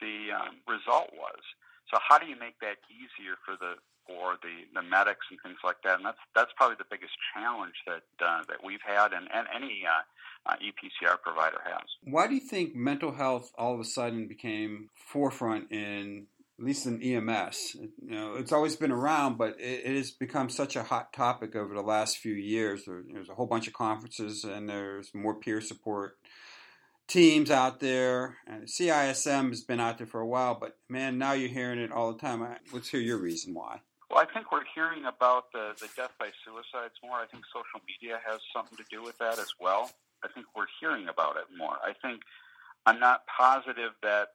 the 0.00 0.32
um, 0.32 0.64
result 0.64 1.12
was. 1.12 1.42
So 1.92 1.98
how 2.00 2.16
do 2.18 2.26
you 2.26 2.36
make 2.36 2.60
that 2.60 2.80
easier 2.88 3.36
for 3.44 3.56
the 3.56 3.76
for 4.08 4.40
the, 4.40 4.64
the 4.72 4.80
medics 4.80 5.28
and 5.30 5.38
things 5.44 5.60
like 5.62 5.76
that. 5.84 6.00
And 6.00 6.06
that's 6.08 6.24
that's 6.34 6.50
probably 6.56 6.80
the 6.80 6.88
biggest 6.88 7.12
challenge 7.36 7.76
that 7.86 8.08
uh, 8.24 8.42
that 8.48 8.64
we've 8.64 8.82
had 8.82 9.12
and, 9.12 9.28
and 9.28 9.46
any 9.54 9.84
uh, 9.84 10.02
uh, 10.48 10.54
EPCR 10.54 11.20
provider 11.22 11.60
has. 11.64 11.84
Why 12.02 12.26
do 12.26 12.34
you 12.34 12.40
think 12.40 12.74
mental 12.74 13.12
health 13.12 13.52
all 13.58 13.74
of 13.74 13.80
a 13.80 13.84
sudden 13.84 14.28
became 14.28 14.88
forefront 14.94 15.70
in 15.70 16.26
at 16.58 16.64
least 16.64 16.86
in 16.86 17.02
EMS? 17.02 17.76
You 18.02 18.14
know, 18.14 18.34
it's 18.34 18.52
always 18.52 18.76
been 18.76 18.90
around, 18.90 19.38
but 19.38 19.60
it, 19.60 19.82
it 19.84 19.96
has 19.96 20.10
become 20.10 20.48
such 20.48 20.74
a 20.76 20.82
hot 20.82 21.12
topic 21.12 21.54
over 21.54 21.74
the 21.74 21.82
last 21.82 22.18
few 22.18 22.34
years. 22.34 22.84
There, 22.86 23.02
there's 23.12 23.28
a 23.28 23.34
whole 23.34 23.46
bunch 23.46 23.68
of 23.68 23.74
conferences 23.74 24.44
and 24.44 24.68
there's 24.68 25.14
more 25.14 25.34
peer 25.34 25.60
support 25.60 26.18
teams 27.06 27.50
out 27.50 27.80
there. 27.80 28.36
And 28.46 28.64
CISM 28.64 29.50
has 29.50 29.62
been 29.62 29.80
out 29.80 29.98
there 29.98 30.06
for 30.06 30.20
a 30.20 30.26
while, 30.26 30.56
but 30.58 30.76
man, 30.88 31.18
now 31.18 31.32
you're 31.32 31.48
hearing 31.48 31.78
it 31.78 31.92
all 31.92 32.12
the 32.12 32.18
time. 32.18 32.46
Let's 32.72 32.88
hear 32.88 33.00
your 33.00 33.18
reason 33.18 33.54
why. 33.54 33.80
Well, 34.10 34.20
I 34.20 34.32
think 34.32 34.50
we're 34.50 34.64
hearing 34.74 35.04
about 35.04 35.52
the, 35.52 35.72
the 35.78 35.88
death 35.94 36.12
by 36.18 36.30
suicides 36.44 36.94
more. 37.04 37.18
I 37.18 37.26
think 37.26 37.44
social 37.52 37.84
media 37.86 38.18
has 38.26 38.40
something 38.54 38.78
to 38.78 38.84
do 38.90 39.02
with 39.02 39.18
that 39.18 39.38
as 39.38 39.52
well. 39.60 39.90
I 40.24 40.28
think 40.28 40.46
we're 40.56 40.66
hearing 40.80 41.08
about 41.08 41.36
it 41.36 41.44
more. 41.56 41.76
I 41.82 41.92
think 42.00 42.22
I'm 42.86 43.00
not 43.00 43.22
positive 43.26 43.92
that 44.02 44.28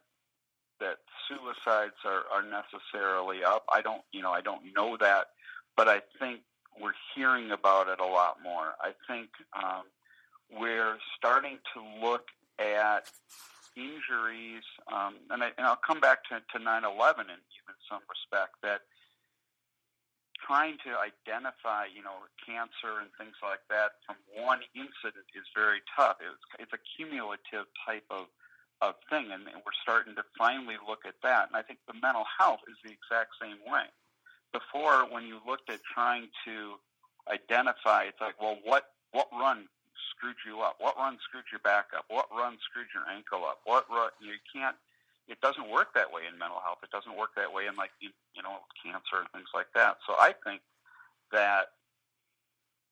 that 0.80 0.98
suicides 1.28 1.94
are, 2.04 2.24
are 2.32 2.42
necessarily 2.42 3.44
up. 3.44 3.64
I 3.72 3.80
don't, 3.80 4.02
you 4.12 4.22
know, 4.22 4.32
I 4.32 4.40
don't 4.40 4.62
know 4.74 4.96
that, 5.00 5.28
but 5.76 5.88
I 5.88 6.00
think 6.18 6.40
we're 6.80 6.98
hearing 7.14 7.52
about 7.52 7.88
it 7.88 8.00
a 8.00 8.04
lot 8.04 8.38
more. 8.42 8.74
I 8.80 8.92
think 9.06 9.30
um, 9.56 9.84
we're 10.50 10.98
starting 11.16 11.58
to 11.74 12.06
look 12.06 12.26
at 12.58 13.10
injuries, 13.76 14.64
um, 14.92 15.14
and, 15.30 15.42
I, 15.42 15.50
and 15.56 15.66
I'll 15.66 15.80
come 15.86 16.00
back 16.00 16.24
to, 16.24 16.36
to 16.36 16.64
9/11 16.64 17.20
in 17.20 17.38
even 17.38 17.74
some 17.88 18.02
respect 18.10 18.56
that 18.62 18.82
trying 20.46 20.76
to 20.84 20.92
identify, 21.00 21.88
you 21.88 22.04
know, 22.04 22.28
cancer 22.44 23.00
and 23.00 23.08
things 23.16 23.36
like 23.42 23.64
that 23.72 23.96
from 24.04 24.16
one 24.36 24.60
incident 24.76 25.24
is 25.32 25.48
very 25.56 25.80
tough. 25.96 26.20
It's, 26.20 26.68
it's 26.68 26.74
a 26.76 26.82
cumulative 26.96 27.66
type 27.86 28.04
of 28.10 28.28
of 28.82 28.94
thing, 29.08 29.30
and 29.32 29.46
we're 29.64 29.80
starting 29.82 30.14
to 30.16 30.24
finally 30.36 30.76
look 30.86 31.06
at 31.06 31.14
that. 31.22 31.46
And 31.48 31.56
I 31.56 31.62
think 31.62 31.78
the 31.86 31.94
mental 31.94 32.26
health 32.38 32.60
is 32.68 32.76
the 32.84 32.90
exact 32.90 33.32
same 33.40 33.56
way. 33.64 33.86
Before, 34.52 35.06
when 35.08 35.24
you 35.24 35.38
looked 35.46 35.70
at 35.70 35.80
trying 35.82 36.28
to 36.44 36.76
identify, 37.30 38.04
it's 38.04 38.20
like, 38.20 38.40
well, 38.40 38.58
what 38.64 38.90
what 39.12 39.28
run 39.32 39.70
screwed 40.10 40.36
you 40.44 40.60
up? 40.60 40.76
What 40.78 40.96
run 40.96 41.18
screwed 41.22 41.48
your 41.50 41.62
back 41.62 41.86
up? 41.96 42.04
What 42.08 42.26
run 42.34 42.58
screwed 42.66 42.90
your 42.92 43.06
ankle 43.08 43.46
up? 43.46 43.60
What 43.64 43.86
run 43.88 44.10
you 44.20 44.34
can't? 44.52 44.76
It 45.28 45.40
doesn't 45.40 45.70
work 45.70 45.94
that 45.94 46.12
way 46.12 46.28
in 46.28 46.38
mental 46.38 46.60
health. 46.60 46.84
It 46.84 46.90
doesn't 46.90 47.16
work 47.16 47.32
that 47.36 47.52
way 47.52 47.66
in 47.66 47.76
like 47.76 47.90
you, 48.00 48.10
you 48.36 48.42
know 48.42 48.60
cancer 48.76 49.24
and 49.24 49.30
things 49.32 49.48
like 49.54 49.72
that. 49.74 49.98
So 50.06 50.14
I 50.14 50.34
think 50.44 50.60
that 51.32 51.72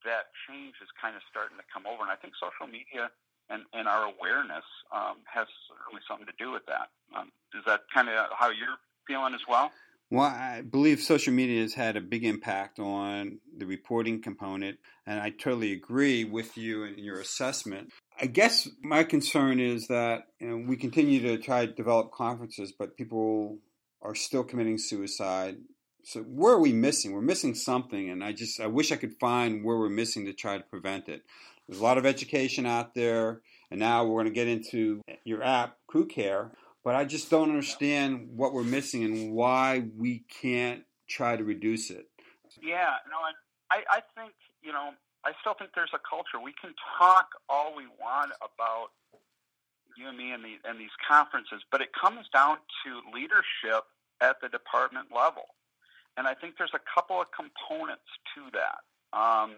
that 0.05 0.33
change 0.49 0.75
is 0.83 0.88
kind 1.01 1.14
of 1.14 1.23
starting 1.31 1.57
to 1.59 1.66
come 1.73 1.87
over, 1.87 2.03
and 2.03 2.11
I 2.11 2.16
think 2.16 2.35
social 2.40 2.66
media 2.66 3.12
and, 3.51 3.62
and 3.73 3.87
our 3.87 4.05
awareness 4.07 4.64
um, 4.90 5.18
has 5.25 5.47
certainly 5.68 6.03
something 6.09 6.27
to 6.27 6.37
do 6.38 6.51
with 6.51 6.64
that. 6.66 6.88
Um, 7.14 7.31
is 7.55 7.64
that 7.66 7.83
kind 7.92 8.09
of 8.09 8.27
how 8.37 8.49
you're 8.49 8.81
feeling 9.07 9.35
as 9.35 9.42
well? 9.49 9.71
Well, 10.11 10.29
I 10.29 10.61
believe 10.61 11.01
social 11.01 11.33
media 11.33 11.62
has 11.62 11.73
had 11.73 11.97
a 11.97 12.01
big 12.01 12.25
impact 12.25 12.79
on 12.79 13.38
the 13.57 13.64
reporting 13.64 14.21
component, 14.21 14.79
and 15.07 15.21
I 15.21 15.31
totally 15.31 15.73
agree 15.73 16.25
with 16.25 16.57
you 16.59 16.85
in 16.85 16.99
your 16.99 17.18
assessment. 17.18 17.90
I 18.23 18.27
guess 18.27 18.69
my 18.83 19.05
concern 19.05 19.59
is 19.59 19.89
that 19.89 20.29
you 20.39 20.49
know, 20.49 20.65
we 20.69 20.77
continue 20.77 21.21
to 21.23 21.39
try 21.39 21.67
to 21.67 21.73
develop 21.73 22.13
conferences, 22.13 22.73
but 22.77 22.97
people 22.97 23.59
are 24.01 24.15
still 24.15 24.45
committing 24.45 24.79
suicide. 24.79 25.57
So 26.05 26.21
where 26.23 26.55
are 26.55 26.61
we 26.61 26.73
missing? 26.73 27.13
We're 27.13 27.21
missing 27.21 27.55
something, 27.55 28.11
and 28.11 28.23
I 28.23 28.33
just 28.33 28.61
I 28.61 28.69
wish 28.69 28.93
I 28.93 28.97
could 28.97 29.19
find 29.21 29.65
where 29.65 29.77
we're 29.77 29.89
missing 29.89 30.27
to 30.27 30.33
try 30.33 30.57
to 30.57 30.65
prevent 30.65 31.09
it. 31.09 31.23
There's 31.69 31.81
a 31.81 31.85
lot 31.85 31.99
of 31.99 32.07
education 32.07 32.67
out 32.67 32.95
there, 32.95 33.41
and 33.71 33.79
now 33.81 34.05
we're 34.05 34.23
going 34.23 34.27
to 34.27 34.33
get 34.33 34.49
into 34.49 35.01
your 35.25 35.43
app, 35.43 35.77
Crew 35.89 36.07
Care 36.07 36.53
but 36.85 36.95
I 36.95 37.05
just 37.05 37.31
don't 37.31 37.49
understand 37.49 38.29
what 38.35 38.53
we're 38.53 38.65
missing 38.65 39.05
and 39.05 39.33
why 39.33 39.85
we 39.97 40.25
can't 40.41 40.83
try 41.09 41.37
to 41.37 41.45
reduce 41.45 41.91
it. 41.91 42.07
Yeah, 42.61 42.91
no, 43.11 43.17
I, 43.71 43.83
I 43.89 44.01
think 44.17 44.33
you 44.63 44.73
know, 44.73 44.91
I 45.25 45.33
still 45.41 45.55
think 45.55 45.71
there's 45.75 45.95
a 45.95 46.03
culture. 46.03 46.43
We 46.43 46.53
can 46.53 46.75
talk 46.99 47.31
all 47.49 47.75
we 47.77 47.87
want 48.01 48.33
about 48.43 48.91
you 49.97 50.09
and 50.09 50.19
me 50.19 50.33
and, 50.33 50.43
the, 50.43 50.57
and 50.69 50.81
these 50.81 50.95
conferences, 51.07 51.63
but 51.71 51.81
it 51.81 51.91
comes 51.93 52.27
down 52.33 52.57
to 52.85 53.01
leadership 53.15 53.85
at 54.21 54.41
the 54.41 54.49
department 54.49 55.09
level, 55.15 55.55
and 56.17 56.27
I 56.27 56.35
think 56.35 56.57
there's 56.57 56.75
a 56.75 56.81
couple 56.95 57.21
of 57.21 57.29
components 57.31 58.09
to 58.35 58.51
that. 58.53 58.83
Um, 59.17 59.57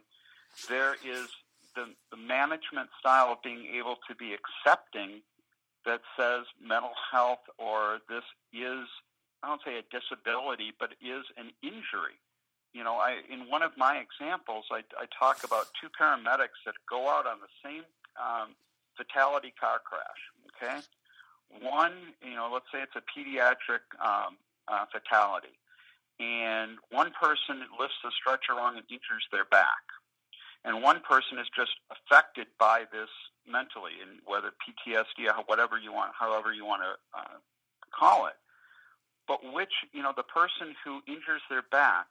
there 0.69 0.95
is 1.05 1.29
the, 1.75 1.95
the 2.11 2.17
management 2.17 2.91
style 2.99 3.33
of 3.33 3.43
being 3.43 3.67
able 3.77 3.97
to 4.09 4.15
be 4.15 4.35
accepting 4.35 5.23
that 5.85 6.01
says 6.19 6.47
mental 6.63 6.93
health 7.13 7.45
or 7.59 7.99
this 8.09 8.25
is, 8.53 8.89
I 9.43 9.49
don't 9.49 9.61
say 9.65 9.79
a 9.79 9.85
disability, 9.91 10.73
but 10.79 10.93
is 11.03 11.25
an 11.37 11.51
injury. 11.63 12.19
You 12.75 12.83
know, 12.83 12.97
I 12.99 13.23
in 13.31 13.49
one 13.49 13.63
of 13.63 13.71
my 13.79 14.03
examples, 14.03 14.67
I, 14.71 14.83
I 14.99 15.07
talk 15.17 15.45
about 15.45 15.71
two 15.81 15.87
paramedics 15.89 16.59
that 16.67 16.75
go 16.91 17.09
out 17.09 17.25
on 17.25 17.39
the 17.39 17.53
same 17.63 17.87
um, 18.19 18.59
fatality 18.99 19.55
car 19.59 19.79
crash. 19.79 20.21
Okay, 20.59 20.83
one, 21.63 21.95
you 22.21 22.35
know, 22.35 22.51
let's 22.53 22.67
say 22.75 22.83
it's 22.83 22.99
a 22.99 23.07
pediatric 23.07 23.87
um, 24.03 24.37
uh, 24.67 24.87
fatality, 24.91 25.55
and 26.19 26.79
one 26.91 27.13
person 27.15 27.63
lifts 27.79 28.03
the 28.03 28.11
stretcher 28.11 28.59
on 28.59 28.75
and 28.75 28.85
injures 28.91 29.23
their 29.31 29.45
back, 29.45 29.87
and 30.65 30.83
one 30.83 30.99
person 30.99 31.39
is 31.39 31.47
just 31.55 31.79
affected 31.95 32.49
by 32.59 32.91
this 32.91 33.11
mentally, 33.47 34.03
and 34.03 34.19
whether 34.27 34.51
PTSD 34.59 35.31
or 35.31 35.45
whatever 35.47 35.79
you 35.79 35.93
want, 35.93 36.11
however 36.19 36.53
you 36.53 36.67
want 36.67 36.83
to 36.83 36.99
uh, 37.17 37.39
call 37.95 38.27
it. 38.27 38.35
But 39.29 39.41
which, 39.55 39.73
you 39.93 40.03
know, 40.03 40.13
the 40.15 40.25
person 40.27 40.75
who 40.85 41.01
injures 41.07 41.41
their 41.49 41.63
back 41.71 42.07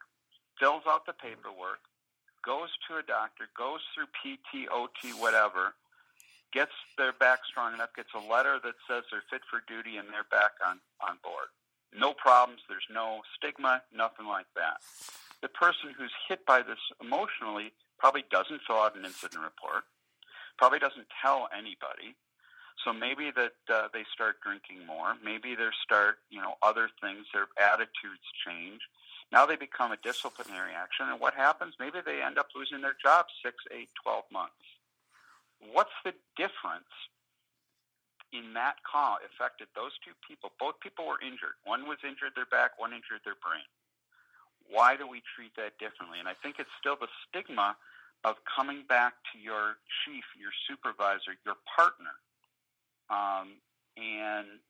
fills 0.60 0.84
out 0.88 1.06
the 1.06 1.14
paperwork, 1.14 1.82
goes 2.46 2.70
to 2.88 2.98
a 2.98 3.04
doctor, 3.04 3.50
goes 3.58 3.80
through 3.94 4.12
PT, 4.18 4.70
OT, 4.72 5.14
whatever, 5.20 5.74
gets 6.52 6.74
their 6.98 7.14
back 7.14 7.40
strong 7.50 7.74
enough, 7.74 7.96
gets 7.96 8.14
a 8.14 8.32
letter 8.32 8.60
that 8.64 8.76
says 8.88 9.04
they're 9.10 9.26
fit 9.30 9.42
for 9.50 9.64
duty 9.68 9.98
and 9.98 10.08
they're 10.10 10.30
back 10.30 10.52
on, 10.66 10.80
on 11.02 11.18
board. 11.24 11.50
No 11.96 12.14
problems, 12.14 12.62
there's 12.68 12.88
no 12.92 13.22
stigma, 13.38 13.82
nothing 13.96 14.26
like 14.28 14.48
that. 14.56 14.82
The 15.42 15.50
person 15.50 15.94
who's 15.98 16.14
hit 16.28 16.46
by 16.46 16.62
this 16.62 16.80
emotionally 17.02 17.74
probably 18.00 18.24
doesn't 18.32 18.62
fill 18.66 18.78
out 18.78 18.96
an 18.96 19.06
incident 19.06 19.44
report, 19.44 19.84
probably 20.58 20.80
doesn't 20.80 21.08
tell 21.22 21.50
anybody. 21.56 22.16
So 22.84 22.92
maybe 22.92 23.32
that 23.32 23.58
uh, 23.72 23.88
they 23.94 24.04
start 24.14 24.42
drinking 24.42 24.86
more. 24.86 25.16
Maybe 25.24 25.56
they 25.56 25.70
start, 25.84 26.18
you 26.30 26.42
know, 26.42 26.56
other 26.62 26.90
things. 27.02 27.28
Their 27.34 27.48
attitudes 27.62 28.26
change. 28.46 28.82
Now 29.34 29.50
they 29.50 29.58
become 29.58 29.92
a 29.92 29.98
disciplinary 29.98 30.78
action, 30.78 31.10
and 31.10 31.20
what 31.20 31.34
happens? 31.34 31.74
Maybe 31.82 32.06
they 32.06 32.22
end 32.22 32.38
up 32.38 32.54
losing 32.54 32.86
their 32.86 32.94
job 33.02 33.26
six, 33.42 33.58
eight, 33.74 33.90
twelve 33.98 34.30
months. 34.32 34.62
What's 35.74 35.98
the 36.06 36.14
difference 36.38 36.94
in 38.30 38.54
that 38.54 38.78
call 38.86 39.18
affected 39.26 39.74
those 39.74 39.98
two 40.06 40.14
people? 40.22 40.54
Both 40.62 40.78
people 40.86 41.10
were 41.10 41.18
injured. 41.18 41.58
One 41.66 41.90
was 41.90 41.98
injured 42.06 42.38
their 42.38 42.46
back, 42.46 42.78
one 42.78 42.94
injured 42.94 43.26
their 43.26 43.42
brain. 43.42 43.66
Why 44.70 44.94
do 44.96 45.10
we 45.10 45.26
treat 45.34 45.58
that 45.58 45.82
differently? 45.82 46.22
And 46.22 46.30
I 46.30 46.38
think 46.38 46.62
it's 46.62 46.72
still 46.78 46.96
the 46.96 47.10
stigma 47.26 47.74
of 48.24 48.38
coming 48.46 48.86
back 48.88 49.18
to 49.34 49.42
your 49.42 49.82
chief, 50.06 50.30
your 50.38 50.54
supervisor, 50.70 51.34
your 51.42 51.58
partner, 51.66 52.16
um, 53.10 53.58
and 53.98 54.62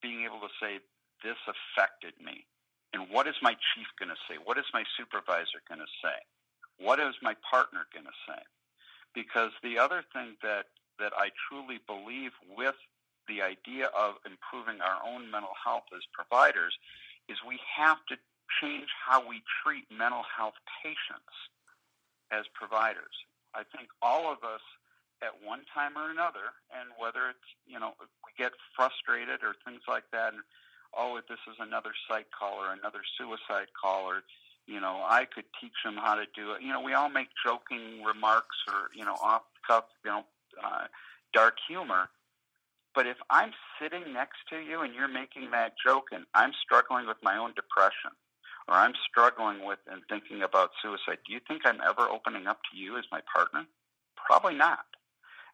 being 0.00 0.22
able 0.22 0.40
to 0.46 0.52
say, 0.62 0.78
this 1.26 1.38
affected 1.50 2.14
me. 2.22 2.46
And 2.92 3.08
what 3.10 3.26
is 3.26 3.34
my 3.40 3.56
chief 3.74 3.88
going 3.98 4.10
to 4.10 4.20
say? 4.28 4.36
What 4.42 4.58
is 4.58 4.66
my 4.72 4.84
supervisor 4.96 5.64
going 5.68 5.80
to 5.80 5.92
say? 6.02 6.16
What 6.78 7.00
is 7.00 7.14
my 7.22 7.34
partner 7.48 7.86
going 7.92 8.06
to 8.06 8.18
say? 8.28 8.40
Because 9.14 9.50
the 9.62 9.78
other 9.78 10.04
thing 10.12 10.36
that, 10.42 10.66
that 10.98 11.12
I 11.16 11.30
truly 11.48 11.80
believe 11.86 12.32
with 12.56 12.76
the 13.28 13.40
idea 13.40 13.86
of 13.96 14.16
improving 14.26 14.80
our 14.80 15.00
own 15.06 15.30
mental 15.30 15.56
health 15.56 15.88
as 15.94 16.02
providers 16.12 16.74
is 17.28 17.38
we 17.46 17.60
have 17.76 17.98
to 18.08 18.16
change 18.60 18.88
how 18.92 19.26
we 19.26 19.42
treat 19.62 19.86
mental 19.88 20.24
health 20.28 20.58
patients 20.82 21.32
as 22.30 22.44
providers. 22.52 23.14
I 23.54 23.62
think 23.64 23.88
all 24.00 24.32
of 24.32 24.44
us 24.44 24.64
at 25.22 25.32
one 25.44 25.62
time 25.72 25.96
or 25.96 26.10
another, 26.10 26.50
and 26.74 26.90
whether 26.98 27.30
it's, 27.30 27.48
you 27.64 27.78
know, 27.78 27.94
we 28.00 28.32
get 28.36 28.52
frustrated 28.74 29.44
or 29.46 29.54
things 29.64 29.86
like 29.86 30.04
that, 30.10 30.34
and 30.34 30.42
oh, 30.96 31.20
this 31.28 31.38
is 31.48 31.56
another 31.60 31.92
psych 32.08 32.26
call 32.30 32.58
or 32.58 32.72
another 32.72 33.00
suicide 33.18 33.68
call, 33.80 34.04
or, 34.04 34.22
you 34.66 34.80
know, 34.80 35.02
I 35.06 35.24
could 35.24 35.44
teach 35.60 35.76
them 35.84 35.96
how 35.96 36.14
to 36.14 36.24
do 36.34 36.52
it. 36.52 36.62
You 36.62 36.72
know, 36.72 36.80
we 36.80 36.94
all 36.94 37.08
make 37.08 37.28
joking 37.44 38.02
remarks 38.04 38.56
or, 38.68 38.90
you 38.94 39.04
know, 39.04 39.16
off 39.22 39.42
the 39.54 39.74
cuff, 39.74 39.84
you 40.04 40.10
know, 40.10 40.24
uh, 40.62 40.86
dark 41.32 41.56
humor. 41.68 42.08
But 42.94 43.06
if 43.06 43.16
I'm 43.30 43.52
sitting 43.80 44.12
next 44.12 44.38
to 44.50 44.58
you 44.58 44.82
and 44.82 44.94
you're 44.94 45.08
making 45.08 45.50
that 45.52 45.72
joke 45.82 46.08
and 46.12 46.24
I'm 46.34 46.52
struggling 46.62 47.06
with 47.06 47.16
my 47.22 47.38
own 47.38 47.54
depression, 47.56 48.12
or 48.68 48.74
I'm 48.74 48.92
struggling 49.08 49.64
with 49.64 49.78
and 49.90 50.02
thinking 50.08 50.42
about 50.42 50.70
suicide, 50.82 51.18
do 51.26 51.32
you 51.32 51.40
think 51.48 51.62
I'm 51.64 51.80
ever 51.80 52.08
opening 52.08 52.46
up 52.46 52.60
to 52.70 52.78
you 52.78 52.98
as 52.98 53.04
my 53.10 53.20
partner? 53.34 53.64
Probably 54.16 54.54
not. 54.54 54.84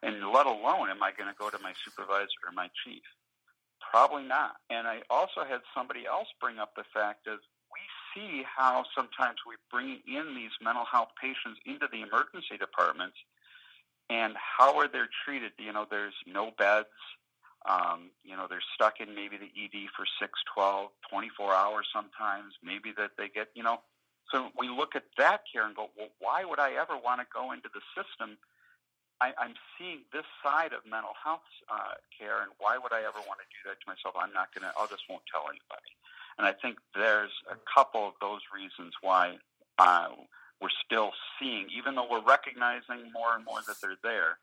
And 0.03 0.31
let 0.31 0.45
alone 0.45 0.89
am 0.89 1.01
I 1.01 1.11
going 1.17 1.29
to 1.29 1.35
go 1.37 1.49
to 1.49 1.59
my 1.59 1.73
supervisor 1.83 2.39
or 2.47 2.53
my 2.53 2.69
chief? 2.85 3.01
Probably 3.79 4.23
not. 4.23 4.57
And 4.69 4.87
I 4.87 5.01
also 5.09 5.43
had 5.47 5.61
somebody 5.75 6.05
else 6.05 6.27
bring 6.39 6.59
up 6.59 6.75
the 6.75 6.83
fact 6.93 7.27
of 7.27 7.39
we 7.71 7.81
see 8.13 8.43
how 8.43 8.85
sometimes 8.95 9.37
we 9.47 9.55
bring 9.71 9.99
in 10.07 10.35
these 10.35 10.51
mental 10.61 10.85
health 10.85 11.09
patients 11.19 11.59
into 11.65 11.87
the 11.91 12.01
emergency 12.01 12.57
departments 12.59 13.17
and 14.09 14.33
how 14.37 14.77
are 14.77 14.87
they 14.87 15.05
treated? 15.23 15.51
You 15.59 15.71
know, 15.71 15.85
there's 15.89 16.15
no 16.25 16.51
beds. 16.57 16.89
Um, 17.69 18.09
you 18.23 18.35
know, 18.35 18.47
they're 18.49 18.63
stuck 18.73 18.99
in 18.99 19.13
maybe 19.13 19.37
the 19.37 19.51
ED 19.53 19.89
for 19.95 20.05
6, 20.19 20.31
12, 20.55 20.89
24 21.11 21.53
hours 21.53 21.87
sometimes. 21.93 22.53
Maybe 22.63 22.91
that 22.97 23.11
they 23.17 23.29
get, 23.29 23.49
you 23.53 23.63
know. 23.63 23.81
So 24.31 24.49
we 24.57 24.69
look 24.69 24.95
at 24.95 25.03
that 25.17 25.41
care 25.51 25.65
and 25.65 25.75
go, 25.75 25.89
well, 25.97 26.09
why 26.19 26.45
would 26.45 26.59
I 26.59 26.73
ever 26.73 26.97
want 26.97 27.21
to 27.21 27.27
go 27.33 27.51
into 27.51 27.69
the 27.73 27.81
system? 27.97 28.37
I, 29.21 29.33
I'm 29.37 29.55
seeing 29.77 30.07
this 30.13 30.25
side 30.43 30.71
of 30.71 30.87
mental 30.89 31.11
health 31.21 31.43
uh, 31.67 31.99
care, 32.17 32.41
and 32.41 32.51
why 32.57 32.77
would 32.77 32.93
I 32.93 33.01
ever 33.01 33.19
want 33.27 33.39
to 33.43 33.47
do 33.51 33.67
that 33.67 33.79
to 33.81 33.85
myself? 33.87 34.15
I'm 34.15 34.33
not 34.33 34.53
going 34.55 34.63
to, 34.63 34.71
I 34.71 34.87
just 34.87 35.03
won't 35.09 35.23
tell 35.27 35.43
anybody. 35.49 35.91
And 36.37 36.47
I 36.47 36.53
think 36.53 36.79
there's 36.95 37.31
a 37.51 37.57
couple 37.67 38.07
of 38.07 38.13
those 38.21 38.39
reasons 38.55 38.93
why 39.01 39.35
uh, 39.77 40.15
we're 40.61 40.75
still 40.85 41.11
seeing, 41.39 41.67
even 41.75 41.95
though 41.95 42.07
we're 42.09 42.23
recognizing 42.23 43.11
more 43.11 43.35
and 43.35 43.43
more 43.43 43.59
that 43.67 43.75
they're 43.81 43.99
there, 44.03 44.39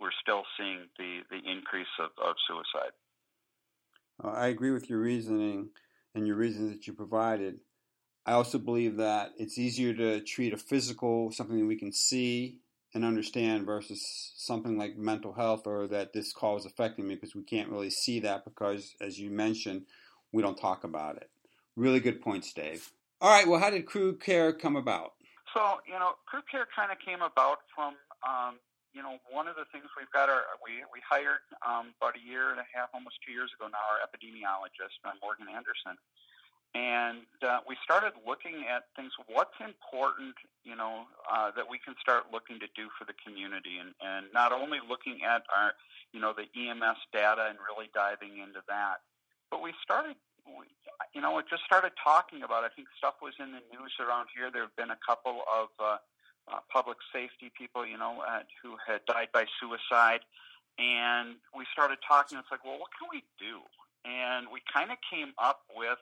we're 0.00 0.16
still 0.20 0.42
seeing 0.58 0.90
the, 0.98 1.20
the 1.30 1.38
increase 1.48 1.94
of, 1.98 2.10
of 2.18 2.34
suicide. 2.48 2.92
Uh, 4.22 4.30
I 4.30 4.48
agree 4.48 4.70
with 4.70 4.90
your 4.90 4.98
reasoning 4.98 5.70
and 6.14 6.26
your 6.26 6.36
reasons 6.36 6.72
that 6.72 6.86
you 6.86 6.94
provided. 6.94 7.60
I 8.26 8.32
also 8.32 8.58
believe 8.58 8.96
that 8.96 9.32
it's 9.38 9.58
easier 9.58 9.94
to 9.94 10.20
treat 10.20 10.52
a 10.52 10.56
physical, 10.56 11.30
something 11.32 11.58
that 11.58 11.66
we 11.66 11.76
can 11.76 11.92
see 11.92 12.59
and 12.94 13.04
understand, 13.04 13.66
versus 13.66 14.32
something 14.36 14.76
like 14.76 14.96
mental 14.96 15.32
health 15.32 15.66
or 15.66 15.86
that 15.86 16.12
this 16.12 16.32
call 16.32 16.56
is 16.56 16.66
affecting 16.66 17.06
me 17.06 17.14
because 17.14 17.34
we 17.34 17.42
can't 17.42 17.70
really 17.70 17.90
see 17.90 18.20
that 18.20 18.44
because, 18.44 18.94
as 19.00 19.18
you 19.18 19.30
mentioned, 19.30 19.86
we 20.32 20.42
don't 20.42 20.58
talk 20.58 20.84
about 20.84 21.16
it. 21.16 21.30
Really 21.76 22.00
good 22.00 22.20
points, 22.20 22.52
Dave. 22.52 22.92
All 23.20 23.30
right, 23.30 23.46
well, 23.46 23.60
how 23.60 23.70
did 23.70 23.86
crew 23.86 24.16
care 24.16 24.52
come 24.52 24.76
about? 24.76 25.12
So, 25.54 25.78
you 25.86 25.98
know, 25.98 26.12
crew 26.26 26.42
care 26.50 26.66
kind 26.74 26.90
of 26.90 26.98
came 27.04 27.22
about 27.22 27.58
from 27.74 27.94
um, 28.26 28.56
you 28.92 29.02
know, 29.02 29.22
one 29.30 29.46
of 29.46 29.54
the 29.54 29.66
things 29.70 29.86
we've 29.94 30.10
got 30.10 30.26
our 30.26 30.42
we 30.58 30.82
we 30.90 30.98
hired 31.06 31.42
um, 31.62 31.94
about 31.98 32.18
a 32.18 32.22
year 32.22 32.50
and 32.50 32.58
a 32.58 32.66
half, 32.66 32.90
almost 32.90 33.22
two 33.22 33.30
years 33.30 33.50
ago 33.54 33.70
now, 33.70 33.82
our 33.86 34.02
epidemiologist, 34.02 34.98
uh, 35.06 35.14
Morgan 35.22 35.46
Anderson, 35.46 35.94
and 36.74 37.26
uh, 37.42 37.58
we 37.66 37.74
started 37.82 38.12
looking 38.26 38.62
at 38.70 38.86
things. 38.94 39.10
What's 39.26 39.58
important, 39.58 40.38
you 40.62 40.76
know, 40.76 41.10
uh, 41.26 41.50
that 41.56 41.66
we 41.68 41.78
can 41.82 41.94
start 41.98 42.30
looking 42.32 42.60
to 42.60 42.70
do 42.78 42.86
for 42.94 43.04
the 43.04 43.16
community, 43.26 43.82
and 43.82 43.90
and 43.98 44.26
not 44.32 44.52
only 44.52 44.78
looking 44.78 45.26
at 45.26 45.42
our, 45.50 45.74
you 46.12 46.20
know, 46.20 46.32
the 46.32 46.46
EMS 46.54 46.98
data 47.12 47.50
and 47.50 47.58
really 47.58 47.90
diving 47.90 48.38
into 48.38 48.62
that, 48.68 49.02
but 49.50 49.62
we 49.62 49.74
started. 49.82 50.14
You 51.14 51.20
know, 51.20 51.38
it 51.38 51.46
just 51.50 51.62
started 51.64 51.92
talking 52.02 52.42
about. 52.42 52.62
I 52.62 52.70
think 52.70 52.86
stuff 52.98 53.18
was 53.22 53.34
in 53.38 53.50
the 53.50 53.62
news 53.74 53.94
around 53.98 54.28
here. 54.34 54.50
There 54.50 54.62
have 54.62 54.74
been 54.76 54.90
a 54.90 54.98
couple 55.06 55.42
of 55.46 55.68
uh, 55.78 55.98
uh, 56.50 56.58
public 56.70 56.98
safety 57.12 57.50
people, 57.56 57.86
you 57.86 57.98
know, 57.98 58.22
uh, 58.26 58.42
who 58.62 58.74
had 58.86 59.02
died 59.06 59.28
by 59.32 59.46
suicide. 59.58 60.20
And 60.78 61.36
we 61.54 61.66
started 61.72 61.98
talking. 62.06 62.38
It's 62.38 62.50
like, 62.50 62.64
well, 62.64 62.78
what 62.78 62.90
can 62.98 63.08
we 63.10 63.22
do? 63.38 63.62
And 64.04 64.46
we 64.52 64.62
kind 64.72 64.90
of 64.90 64.98
came 65.10 65.34
up 65.38 65.62
with 65.76 65.98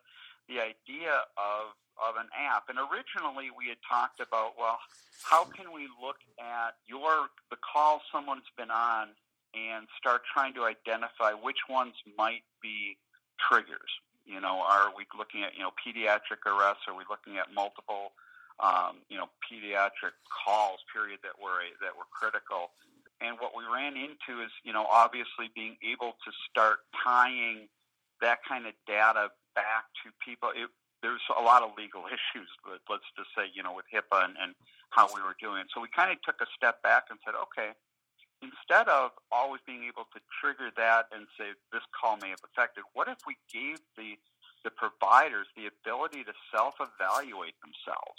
the 0.48 0.60
idea 0.60 1.12
of 1.36 1.76
of 1.98 2.14
an 2.14 2.30
app. 2.34 2.68
And 2.68 2.78
originally, 2.78 3.50
we 3.50 3.66
had 3.68 3.82
talked 3.82 4.20
about, 4.20 4.54
well, 4.54 4.78
how 5.22 5.44
can 5.44 5.74
we 5.74 5.88
look 6.00 6.22
at 6.38 6.78
your 6.86 7.28
the 7.50 7.58
call 7.58 8.02
someone's 8.12 8.48
been 8.56 8.70
on 8.70 9.08
and 9.54 9.88
start 9.98 10.22
trying 10.32 10.54
to 10.54 10.64
identify 10.64 11.32
which 11.32 11.68
ones 11.68 11.94
might 12.16 12.44
be 12.62 12.96
triggers. 13.40 13.90
You 14.26 14.40
know, 14.40 14.60
are 14.60 14.92
we 14.96 15.04
looking 15.16 15.42
at 15.42 15.54
you 15.56 15.62
know 15.62 15.72
pediatric 15.74 16.44
arrests? 16.46 16.84
Are 16.86 16.94
we 16.94 17.04
looking 17.08 17.38
at 17.38 17.52
multiple 17.54 18.12
um, 18.60 19.06
you 19.08 19.16
know, 19.16 19.30
pediatric 19.46 20.18
calls, 20.26 20.80
period, 20.92 21.20
that 21.22 21.38
were 21.38 21.62
that 21.80 21.94
were 21.94 22.08
critical. 22.10 22.74
And 23.20 23.38
what 23.38 23.52
we 23.56 23.64
ran 23.66 23.94
into 23.96 24.42
is, 24.42 24.50
you 24.62 24.72
know, 24.72 24.86
obviously 24.90 25.50
being 25.54 25.76
able 25.82 26.14
to 26.22 26.30
start 26.50 26.78
tying 27.04 27.68
that 28.20 28.38
kind 28.48 28.66
of 28.66 28.74
data 28.86 29.30
back 29.58 29.90
to 30.06 30.14
people. 30.22 30.54
It, 30.54 30.70
there's 31.02 31.22
a 31.34 31.42
lot 31.42 31.66
of 31.66 31.74
legal 31.74 32.06
issues, 32.16 32.46
but 32.62 32.78
let's 32.86 33.10
just 33.18 33.34
say, 33.34 33.50
you 33.50 33.66
know, 33.66 33.74
with 33.74 33.90
HIPAA 33.90 34.30
and, 34.30 34.38
and 34.38 34.54
how 34.94 35.10
we 35.10 35.18
were 35.18 35.34
doing. 35.42 35.66
So 35.74 35.82
we 35.82 35.90
kind 35.90 36.14
of 36.14 36.22
took 36.22 36.38
a 36.38 36.46
step 36.54 36.78
back 36.86 37.10
and 37.10 37.18
said, 37.26 37.34
okay, 37.50 37.74
instead 38.38 38.86
of 38.86 39.10
always 39.34 39.60
being 39.66 39.90
able 39.90 40.06
to 40.14 40.22
trigger 40.38 40.70
that 40.78 41.10
and 41.10 41.26
say 41.34 41.58
this 41.74 41.82
call 41.90 42.16
may 42.22 42.30
have 42.30 42.44
affected, 42.46 42.86
what 42.94 43.10
if 43.10 43.18
we 43.26 43.34
gave 43.50 43.82
the 43.98 44.14
the 44.66 44.74
providers 44.74 45.46
the 45.54 45.70
ability 45.70 46.24
to 46.24 46.34
self-evaluate 46.50 47.54
themselves 47.62 48.18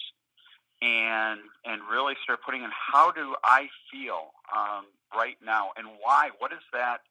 and 0.81 1.43
and 1.67 1.83
really 1.91 2.15
start 2.23 2.39
putting 2.45 2.63
in 2.63 2.71
how 2.71 3.11
do 3.11 3.35
I 3.43 3.67
feel 3.91 4.31
um, 4.55 4.87
right 5.15 5.35
now 5.43 5.71
and 5.75 5.87
why? 5.99 6.31
What 6.39 6.53
is 6.53 6.63
that? 6.71 7.03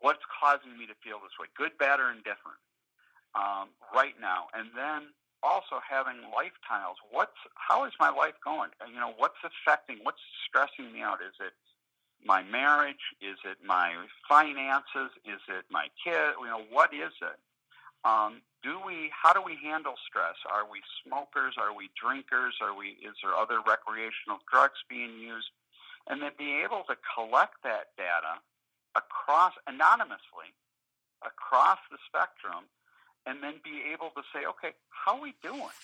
What's 0.00 0.24
causing 0.40 0.76
me 0.76 0.86
to 0.86 0.96
feel 1.04 1.20
this 1.20 1.36
way? 1.40 1.48
Good, 1.56 1.76
bad, 1.78 2.00
or 2.00 2.10
indifferent? 2.10 2.60
Um, 3.36 3.68
right 3.94 4.16
now, 4.18 4.48
and 4.56 4.72
then 4.74 5.12
also 5.42 5.76
having 5.84 6.24
life 6.32 6.56
tiles. 6.66 6.96
What's 7.12 7.36
how 7.54 7.84
is 7.84 7.92
my 8.00 8.08
life 8.08 8.34
going? 8.42 8.70
You 8.88 8.98
know, 8.98 9.12
what's 9.16 9.36
affecting? 9.44 9.98
What's 10.02 10.24
stressing 10.48 10.92
me 10.92 11.02
out? 11.02 11.20
Is 11.20 11.36
it 11.38 11.52
my 12.24 12.42
marriage? 12.42 13.12
Is 13.20 13.36
it 13.44 13.58
my 13.60 13.92
finances? 14.28 15.12
Is 15.28 15.42
it 15.52 15.68
my 15.70 15.88
kid? 16.02 16.40
You 16.40 16.48
know, 16.48 16.64
what 16.72 16.94
is 16.94 17.12
it? 17.20 17.38
Um, 18.08 18.40
do 18.64 18.80
we? 18.80 19.12
How 19.12 19.34
do 19.34 19.42
we 19.44 19.58
handle 19.62 19.94
stress? 20.08 20.40
Are 20.48 20.64
we 20.64 20.80
smokers? 21.04 21.54
Are 21.60 21.76
we 21.76 21.90
drinkers? 21.92 22.56
Are 22.64 22.72
we? 22.72 22.96
Is 23.04 23.20
there 23.22 23.36
other 23.36 23.60
recreational 23.60 24.40
drugs 24.50 24.80
being 24.88 25.20
used? 25.20 25.52
And 26.08 26.22
then 26.22 26.32
be 26.38 26.62
able 26.64 26.84
to 26.88 26.96
collect 27.14 27.60
that 27.64 27.92
data 27.98 28.40
across 28.96 29.52
anonymously 29.66 30.56
across 31.24 31.78
the 31.90 31.98
spectrum, 32.06 32.68
and 33.26 33.42
then 33.42 33.54
be 33.62 33.82
able 33.92 34.10
to 34.14 34.22
say, 34.32 34.46
okay, 34.46 34.72
how 34.88 35.16
are 35.16 35.22
we 35.22 35.34
doing? 35.42 35.74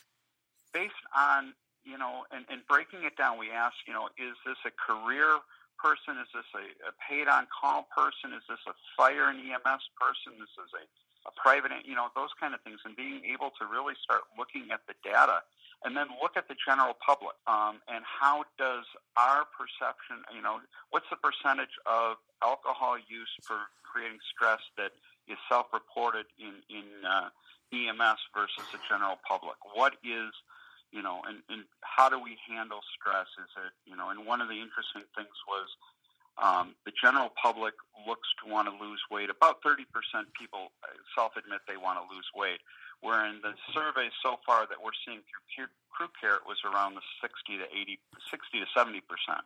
Based 0.73 1.05
on 1.15 1.53
you 1.85 1.99
know, 1.99 2.23
and, 2.31 2.47
and 2.47 2.63
breaking 2.71 3.03
it 3.03 3.19
down, 3.19 3.39
we 3.39 3.51
ask, 3.51 3.75
you 3.87 3.93
know, 3.93 4.07
is 4.15 4.39
this 4.47 4.59
a 4.63 4.71
career 4.71 5.43
person? 5.83 6.15
Is 6.23 6.31
this 6.31 6.47
a, 6.55 6.63
a 6.87 6.95
paid 7.03 7.27
on 7.27 7.51
call 7.51 7.91
person? 7.91 8.31
Is 8.31 8.47
this 8.47 8.63
a 8.71 8.75
fire 8.95 9.27
and 9.27 9.43
EMS 9.43 9.83
person? 9.99 10.39
This 10.39 10.55
is 10.63 10.71
a 10.79 10.87
a 11.23 11.31
private, 11.39 11.71
you 11.87 11.95
know, 11.95 12.11
those 12.19 12.35
kind 12.39 12.55
of 12.55 12.61
things, 12.63 12.81
and 12.85 12.97
being 12.97 13.23
able 13.31 13.55
to 13.55 13.65
really 13.67 13.95
start 14.03 14.27
looking 14.35 14.75
at 14.75 14.83
the 14.91 14.95
data 15.07 15.43
and 15.85 15.97
then 15.97 16.07
look 16.23 16.35
at 16.35 16.47
the 16.47 16.55
general 16.59 16.95
public 16.99 17.35
um, 17.47 17.83
and 17.91 18.03
how 18.07 18.43
does 18.59 18.87
our 19.19 19.47
perception, 19.51 20.23
you 20.35 20.43
know, 20.43 20.63
what's 20.91 21.07
the 21.11 21.19
percentage 21.19 21.75
of 21.87 22.19
alcohol 22.43 22.99
use 22.99 23.31
for 23.43 23.71
creating 23.83 24.19
stress 24.31 24.63
that 24.79 24.95
is 25.29 25.39
self-reported 25.49 26.27
in 26.39 26.63
in 26.69 26.87
uh, 27.05 27.29
EMS 27.73 28.21
versus 28.35 28.65
the 28.73 28.79
general 28.89 29.19
public? 29.27 29.57
What 29.75 29.95
is 30.05 30.33
you 30.93 31.01
know, 31.01 31.25
and, 31.27 31.41
and 31.49 31.65
how 31.81 32.13
do 32.13 32.21
we 32.21 32.37
handle 32.45 32.85
stress? 32.93 33.27
Is 33.41 33.49
it, 33.57 33.73
you 33.89 33.97
know, 33.97 34.13
and 34.13 34.29
one 34.29 34.45
of 34.45 34.49
the 34.49 34.61
interesting 34.61 35.09
things 35.17 35.33
was 35.49 35.69
um, 36.37 36.77
the 36.85 36.93
general 36.93 37.33
public 37.33 37.75
looks 38.07 38.29
to 38.41 38.51
want 38.51 38.69
to 38.69 38.75
lose 38.77 39.01
weight. 39.11 39.29
About 39.29 39.65
30% 39.65 39.85
people 40.39 40.73
uh, 40.85 40.93
self 41.17 41.37
admit 41.37 41.61
they 41.67 41.81
want 41.81 41.99
to 42.01 42.07
lose 42.15 42.29
weight. 42.37 42.61
Where 43.01 43.27
in 43.27 43.43
the 43.43 43.59
surveys 43.75 44.15
so 44.23 44.39
far 44.47 44.69
that 44.69 44.79
we're 44.79 44.95
seeing 45.05 45.27
through 45.27 45.67
crew 45.91 46.13
care, 46.21 46.37
it 46.39 46.47
was 46.47 46.63
around 46.63 46.95
the 46.95 47.03
60 47.21 47.59
to 47.59 47.67
80, 47.67 47.99
60 48.31 48.61
to 48.61 48.67
70 48.71 49.01
percent. 49.09 49.45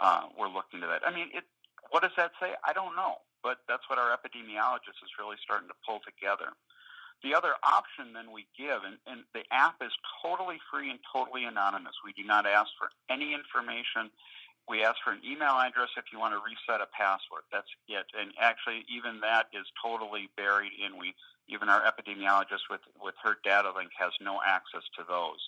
Uh, 0.00 0.26
we're 0.34 0.50
looking 0.50 0.80
to 0.80 0.88
that. 0.88 1.06
I 1.06 1.14
mean, 1.14 1.28
it. 1.32 1.44
What 1.90 2.02
does 2.02 2.16
that 2.16 2.32
say? 2.40 2.54
I 2.66 2.72
don't 2.72 2.96
know, 2.96 3.22
but 3.42 3.58
that's 3.68 3.84
what 3.88 3.98
our 3.98 4.10
epidemiologist 4.14 5.00
is 5.02 5.18
really 5.18 5.36
starting 5.42 5.68
to 5.68 5.78
pull 5.86 6.00
together. 6.04 6.52
The 7.22 7.34
other 7.34 7.52
option 7.62 8.16
then 8.16 8.32
we 8.32 8.48
give, 8.56 8.80
and, 8.80 8.96
and 9.04 9.28
the 9.36 9.44
app 9.52 9.76
is 9.84 9.92
totally 10.24 10.56
free 10.72 10.88
and 10.88 10.98
totally 11.12 11.44
anonymous. 11.44 11.92
We 12.04 12.16
do 12.16 12.24
not 12.24 12.46
ask 12.46 12.72
for 12.80 12.88
any 13.12 13.34
information. 13.34 14.08
We 14.68 14.84
ask 14.84 14.96
for 15.04 15.12
an 15.12 15.20
email 15.20 15.60
address 15.60 15.92
if 15.98 16.08
you 16.12 16.18
want 16.18 16.32
to 16.32 16.40
reset 16.40 16.80
a 16.80 16.88
password. 16.96 17.44
That's 17.52 17.68
it. 17.88 18.06
And 18.16 18.32
actually, 18.40 18.86
even 18.88 19.20
that 19.20 19.52
is 19.52 19.66
totally 19.82 20.30
buried 20.36 20.72
in. 20.80 20.96
We 20.96 21.12
even 21.48 21.68
our 21.68 21.82
epidemiologist 21.82 22.70
with 22.70 22.80
with 23.02 23.14
her 23.22 23.36
data 23.44 23.72
link 23.74 23.90
has 23.98 24.12
no 24.20 24.40
access 24.40 24.86
to 24.96 25.04
those. 25.04 25.42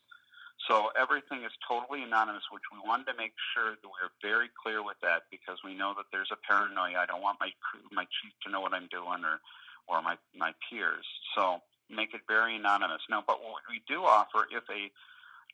So 0.69 0.91
everything 0.95 1.43
is 1.43 1.51
totally 1.67 2.03
anonymous, 2.03 2.45
which 2.53 2.63
we 2.73 2.79
wanted 2.87 3.07
to 3.11 3.17
make 3.19 3.35
sure 3.55 3.75
that 3.75 3.89
we're 3.89 4.15
very 4.23 4.49
clear 4.63 4.83
with 4.83 4.97
that 5.03 5.27
because 5.31 5.59
we 5.65 5.75
know 5.75 5.93
that 5.97 6.07
there's 6.13 6.31
a 6.31 6.39
paranoia. 6.39 7.03
I 7.03 7.07
don't 7.07 7.23
want 7.23 7.39
my 7.41 7.51
my 7.91 8.05
chief 8.05 8.33
to 8.45 8.51
know 8.51 8.61
what 8.61 8.73
I'm 8.73 8.87
doing 8.87 9.25
or 9.25 9.41
or 9.89 10.03
my 10.03 10.17
my 10.37 10.55
peers. 10.69 11.05
So 11.35 11.63
make 11.91 12.15
it 12.15 12.23
very 12.29 12.57
anonymous. 12.57 13.03
No, 13.11 13.23
but 13.27 13.43
what 13.43 13.63
we 13.69 13.83
do 13.89 14.05
offer, 14.05 14.47
if 14.51 14.63
a 14.71 14.91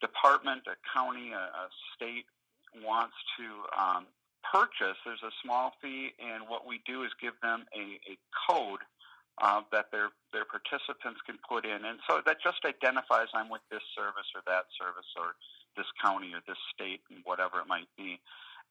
department, 0.00 0.62
a 0.68 0.76
county, 0.92 1.32
a, 1.32 1.40
a 1.40 1.68
state 1.96 2.26
wants 2.84 3.14
to 3.38 3.46
um, 3.72 4.06
purchase, 4.44 4.96
there's 5.04 5.22
a 5.24 5.32
small 5.42 5.72
fee, 5.82 6.12
and 6.20 6.44
what 6.48 6.66
we 6.66 6.80
do 6.86 7.02
is 7.02 7.10
give 7.20 7.34
them 7.42 7.64
a, 7.74 7.98
a 8.12 8.18
code 8.48 8.80
uh, 9.40 9.62
that 9.72 9.90
their 9.90 10.10
their 10.32 10.44
participants 10.44 11.20
can 11.24 11.38
put 11.48 11.64
in, 11.64 11.84
and 11.84 11.98
so 12.08 12.20
that 12.26 12.38
just 12.42 12.64
identifies 12.64 13.28
I'm 13.34 13.48
with 13.48 13.62
this 13.70 13.84
service 13.96 14.28
or 14.34 14.42
that 14.46 14.66
service 14.76 15.08
or 15.16 15.34
this 15.76 15.86
county 16.02 16.34
or 16.34 16.42
this 16.46 16.58
state 16.74 17.00
and 17.10 17.20
whatever 17.24 17.60
it 17.60 17.68
might 17.68 17.88
be. 17.96 18.20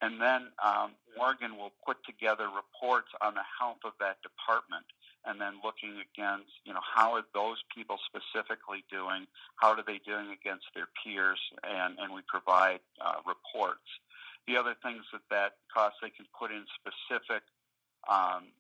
And 0.01 0.21
then 0.21 0.53
um, 0.61 0.93
Morgan 1.17 1.57
will 1.57 1.73
put 1.81 1.97
together 2.05 2.49
reports 2.53 3.09
on 3.21 3.33
the 3.33 3.47
health 3.59 3.81
of 3.83 3.93
that 3.99 4.21
department 4.21 4.85
and 5.25 5.41
then 5.41 5.57
looking 5.65 5.97
against, 5.97 6.53
you 6.63 6.73
know, 6.73 6.85
how 6.85 7.13
are 7.17 7.25
those 7.33 7.57
people 7.73 7.97
specifically 8.05 8.85
doing? 8.91 9.25
How 9.57 9.73
are 9.73 9.81
they 9.81 9.99
doing 10.05 10.29
against 10.29 10.69
their 10.75 10.87
peers? 11.01 11.39
And, 11.65 11.97
and 11.97 12.13
we 12.13 12.21
provide 12.29 12.79
uh, 13.01 13.25
reports. 13.25 13.89
The 14.45 14.55
other 14.55 14.75
things 14.83 15.03
that 15.11 15.25
that 15.31 15.57
costs, 15.73 15.97
they 16.01 16.13
can 16.13 16.29
put 16.37 16.51
in 16.51 16.63
specific 16.77 17.41
um, 18.07 18.53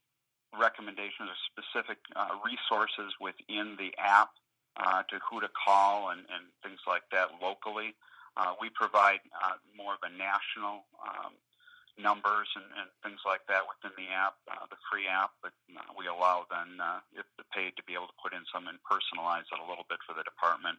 recommendations 0.55 1.27
or 1.27 1.39
specific 1.51 1.97
uh, 2.15 2.37
resources 2.45 3.13
within 3.19 3.75
the 3.77 3.91
app 3.99 4.31
uh, 4.77 5.03
to 5.09 5.19
who 5.25 5.41
to 5.41 5.49
call 5.51 6.09
and, 6.09 6.21
and 6.31 6.47
things 6.63 6.79
like 6.87 7.03
that 7.11 7.29
locally. 7.41 7.95
Uh, 8.37 8.53
we 8.61 8.69
provide 8.69 9.19
uh, 9.33 9.57
more 9.75 9.97
of 9.97 10.01
a 10.05 10.11
national 10.13 10.85
um, 11.01 11.33
numbers 11.97 12.45
and, 12.53 12.69
and 12.77 12.87
things 13.01 13.25
like 13.25 13.41
that 13.49 13.65
within 13.65 13.89
the 13.97 14.05
app, 14.13 14.37
uh, 14.45 14.69
the 14.69 14.77
free 14.85 15.09
app, 15.09 15.33
but 15.41 15.49
uh, 15.73 15.89
we 15.97 16.05
allow 16.05 16.45
then, 16.53 16.77
if 17.17 17.25
the 17.41 17.45
paid, 17.49 17.73
to 17.73 17.83
be 17.89 17.97
able 17.97 18.05
to 18.05 18.19
put 18.21 18.37
in 18.37 18.45
some 18.53 18.69
and 18.69 18.77
personalize 18.85 19.49
it 19.49 19.57
a 19.57 19.65
little 19.65 19.85
bit 19.89 19.97
for 20.05 20.13
the 20.13 20.21
department. 20.21 20.77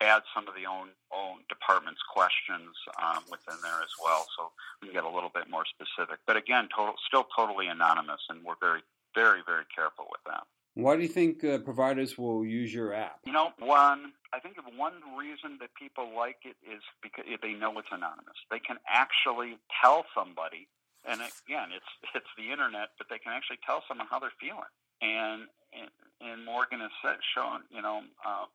Add 0.00 0.24
some 0.34 0.48
of 0.48 0.56
the 0.58 0.66
own 0.66 0.90
own 1.14 1.46
department's 1.46 2.02
questions 2.02 2.74
um, 2.98 3.22
within 3.30 3.54
there 3.62 3.78
as 3.78 3.94
well, 4.02 4.26
so 4.34 4.50
we 4.82 4.88
can 4.88 4.94
get 4.96 5.04
a 5.04 5.08
little 5.08 5.30
bit 5.30 5.46
more 5.46 5.62
specific. 5.70 6.18
But 6.26 6.34
again, 6.34 6.66
total, 6.74 6.98
still 7.06 7.28
totally 7.30 7.68
anonymous, 7.68 8.18
and 8.26 8.42
we're 8.42 8.58
very, 8.58 8.82
very, 9.14 9.40
very 9.46 9.64
careful 9.74 10.06
with 10.10 10.20
that. 10.26 10.44
Why 10.74 10.96
do 10.96 11.02
you 11.02 11.08
think 11.08 11.44
uh, 11.44 11.58
providers 11.58 12.18
will 12.18 12.44
use 12.44 12.74
your 12.74 12.92
app? 12.92 13.20
You 13.24 13.32
know, 13.32 13.50
one, 13.60 14.12
I 14.32 14.40
think 14.40 14.56
one 14.76 14.94
reason 15.16 15.58
that 15.60 15.70
people 15.78 16.10
like 16.16 16.38
it 16.44 16.56
is 16.66 16.82
because 17.00 17.24
they 17.40 17.52
know 17.52 17.78
it's 17.78 17.92
anonymous. 17.92 18.34
They 18.50 18.58
can 18.58 18.78
actually 18.88 19.58
tell 19.80 20.04
somebody, 20.14 20.66
and 21.06 21.20
again, 21.20 21.70
it's 21.70 21.86
it's 22.14 22.26
the 22.36 22.50
internet, 22.50 22.90
but 22.98 23.06
they 23.08 23.18
can 23.18 23.32
actually 23.32 23.62
tell 23.64 23.84
someone 23.86 24.08
how 24.10 24.18
they're 24.18 24.34
feeling. 24.40 24.72
And 25.00 25.46
and, 25.70 25.90
and 26.20 26.44
Morgan 26.44 26.80
has 26.80 26.90
said, 27.02 27.18
shown, 27.22 27.62
you 27.70 27.82
know, 27.82 28.02
uh, 28.26 28.46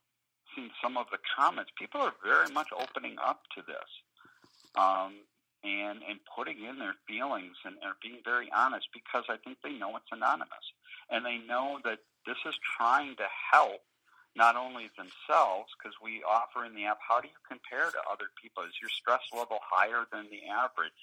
seen 0.56 0.72
some 0.84 0.98
of 0.98 1.06
the 1.12 1.20
comments. 1.38 1.72
People 1.80 2.02
are 2.02 2.14
very 2.24 2.52
much 2.52 2.68
opening 2.76 3.16
up 3.24 3.44
to 3.56 3.62
this. 3.64 3.90
Um, 4.76 5.24
and 5.64 6.00
and 6.08 6.20
putting 6.36 6.64
in 6.64 6.80
their 6.80 6.96
feelings 7.08 7.56
and, 7.66 7.76
and 7.84 7.94
being 8.02 8.24
very 8.24 8.50
honest 8.56 8.88
because 8.94 9.26
I 9.30 9.38
think 9.38 9.58
they 9.64 9.74
know 9.74 9.96
it's 9.98 10.12
anonymous. 10.12 10.66
And 11.10 11.26
they 11.26 11.38
know 11.38 11.80
that 11.84 12.00
this 12.26 12.38
is 12.46 12.56
trying 12.78 13.16
to 13.18 13.28
help 13.28 13.82
not 14.36 14.56
only 14.56 14.90
themselves 14.96 15.74
because 15.76 15.98
we 16.02 16.22
offer 16.24 16.64
in 16.64 16.76
the 16.76 16.86
app 16.86 17.00
how 17.02 17.20
do 17.20 17.28
you 17.28 17.40
compare 17.48 17.92
to 17.92 18.02
other 18.08 18.32
people? 18.40 18.64
Is 18.64 18.78
your 18.82 18.94
stress 18.94 19.24
level 19.34 19.60
higher 19.60 20.08
than 20.12 20.28
the 20.32 20.48
average? 20.48 21.00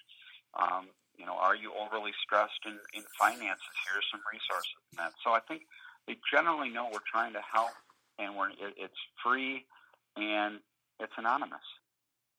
Um, 0.57 0.89
you 1.19 1.27
know 1.27 1.37
are 1.37 1.57
you 1.57 1.73
overly 1.77 2.13
stressed 2.23 2.65
in, 2.65 2.79
in 2.95 3.05
finances? 3.19 3.77
Are 3.93 4.05
some 4.11 4.21
resources 4.33 4.81
and 4.93 4.99
that. 4.99 5.13
So 5.25 5.33
I 5.33 5.41
think 5.41 5.69
they 6.07 6.17
generally 6.31 6.71
know 6.71 6.89
we're 6.93 7.05
trying 7.11 7.33
to 7.35 7.43
help 7.45 7.77
and 8.19 8.37
we're 8.37 8.51
it, 8.51 8.75
it's 8.77 9.01
free 9.23 9.65
and 10.17 10.61
it's 11.01 11.13
anonymous. 11.17 11.67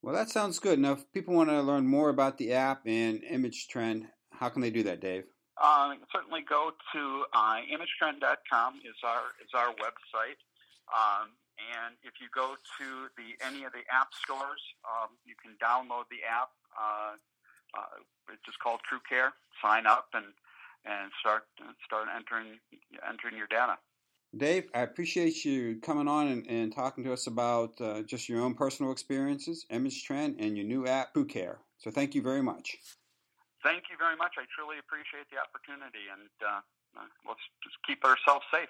Well, 0.01 0.13
that 0.13 0.29
sounds 0.29 0.59
good. 0.59 0.79
Now, 0.79 0.93
if 0.93 1.11
people 1.11 1.33
want 1.33 1.49
to 1.49 1.61
learn 1.61 1.87
more 1.87 2.09
about 2.09 2.37
the 2.37 2.53
app 2.53 2.81
and 2.85 3.21
ImageTrend, 3.23 4.07
how 4.31 4.49
can 4.49 4.61
they 4.61 4.69
do 4.69 4.83
that, 4.83 5.01
Dave? 5.01 5.25
Uh, 5.57 5.95
certainly 6.13 6.41
go 6.47 6.71
to 6.93 7.25
uh, 7.33 7.57
imagetrend.com 7.65 8.75
is 8.85 8.95
our 9.03 9.33
is 9.43 9.49
our 9.55 9.73
website. 9.81 10.37
Um, 10.93 11.33
and 11.57 11.97
if 12.03 12.21
you 12.21 12.27
go 12.33 12.55
to 12.77 12.85
the 13.17 13.33
any 13.43 13.63
of 13.63 13.73
the 13.73 13.81
app 13.91 14.13
stores, 14.13 14.61
um, 14.85 15.17
you 15.25 15.33
can 15.41 15.57
download 15.57 16.05
the 16.13 16.21
app. 16.29 16.53
Uh, 16.77 17.17
uh, 17.73 17.97
it's 18.31 18.43
just 18.45 18.59
called 18.59 18.79
CrewCare. 18.85 19.31
Sign 19.61 19.87
up 19.87 20.09
and 20.13 20.25
and 20.85 21.11
start 21.19 21.43
start 21.83 22.07
entering 22.15 22.59
entering 23.01 23.35
your 23.35 23.47
data. 23.47 23.77
Dave, 24.35 24.69
I 24.75 24.81
appreciate 24.81 25.45
you 25.45 25.79
coming 25.81 26.07
on 26.07 26.27
and, 26.27 26.45
and 26.47 26.73
talking 26.73 27.03
to 27.05 27.13
us 27.13 27.27
about 27.27 27.79
uh, 27.79 28.01
just 28.01 28.27
your 28.27 28.41
own 28.41 28.55
personal 28.55 28.91
experiences, 28.91 29.65
ImageTrend, 29.71 30.35
and 30.39 30.57
your 30.57 30.65
new 30.65 30.85
app, 30.85 31.13
CrewCare. 31.13 31.57
So 31.77 31.91
thank 31.91 32.13
you 32.13 32.21
very 32.21 32.41
much. 32.43 32.77
Thank 33.63 33.83
you 33.89 33.97
very 33.97 34.15
much. 34.15 34.33
I 34.37 34.45
truly 34.53 34.77
appreciate 34.79 35.25
the 35.31 35.39
opportunity, 35.39 36.11
and 36.11 36.29
uh, 36.43 36.61
let's 37.27 37.39
just 37.63 37.77
keep 37.87 38.03
ourselves 38.03 38.45
safe. 38.51 38.69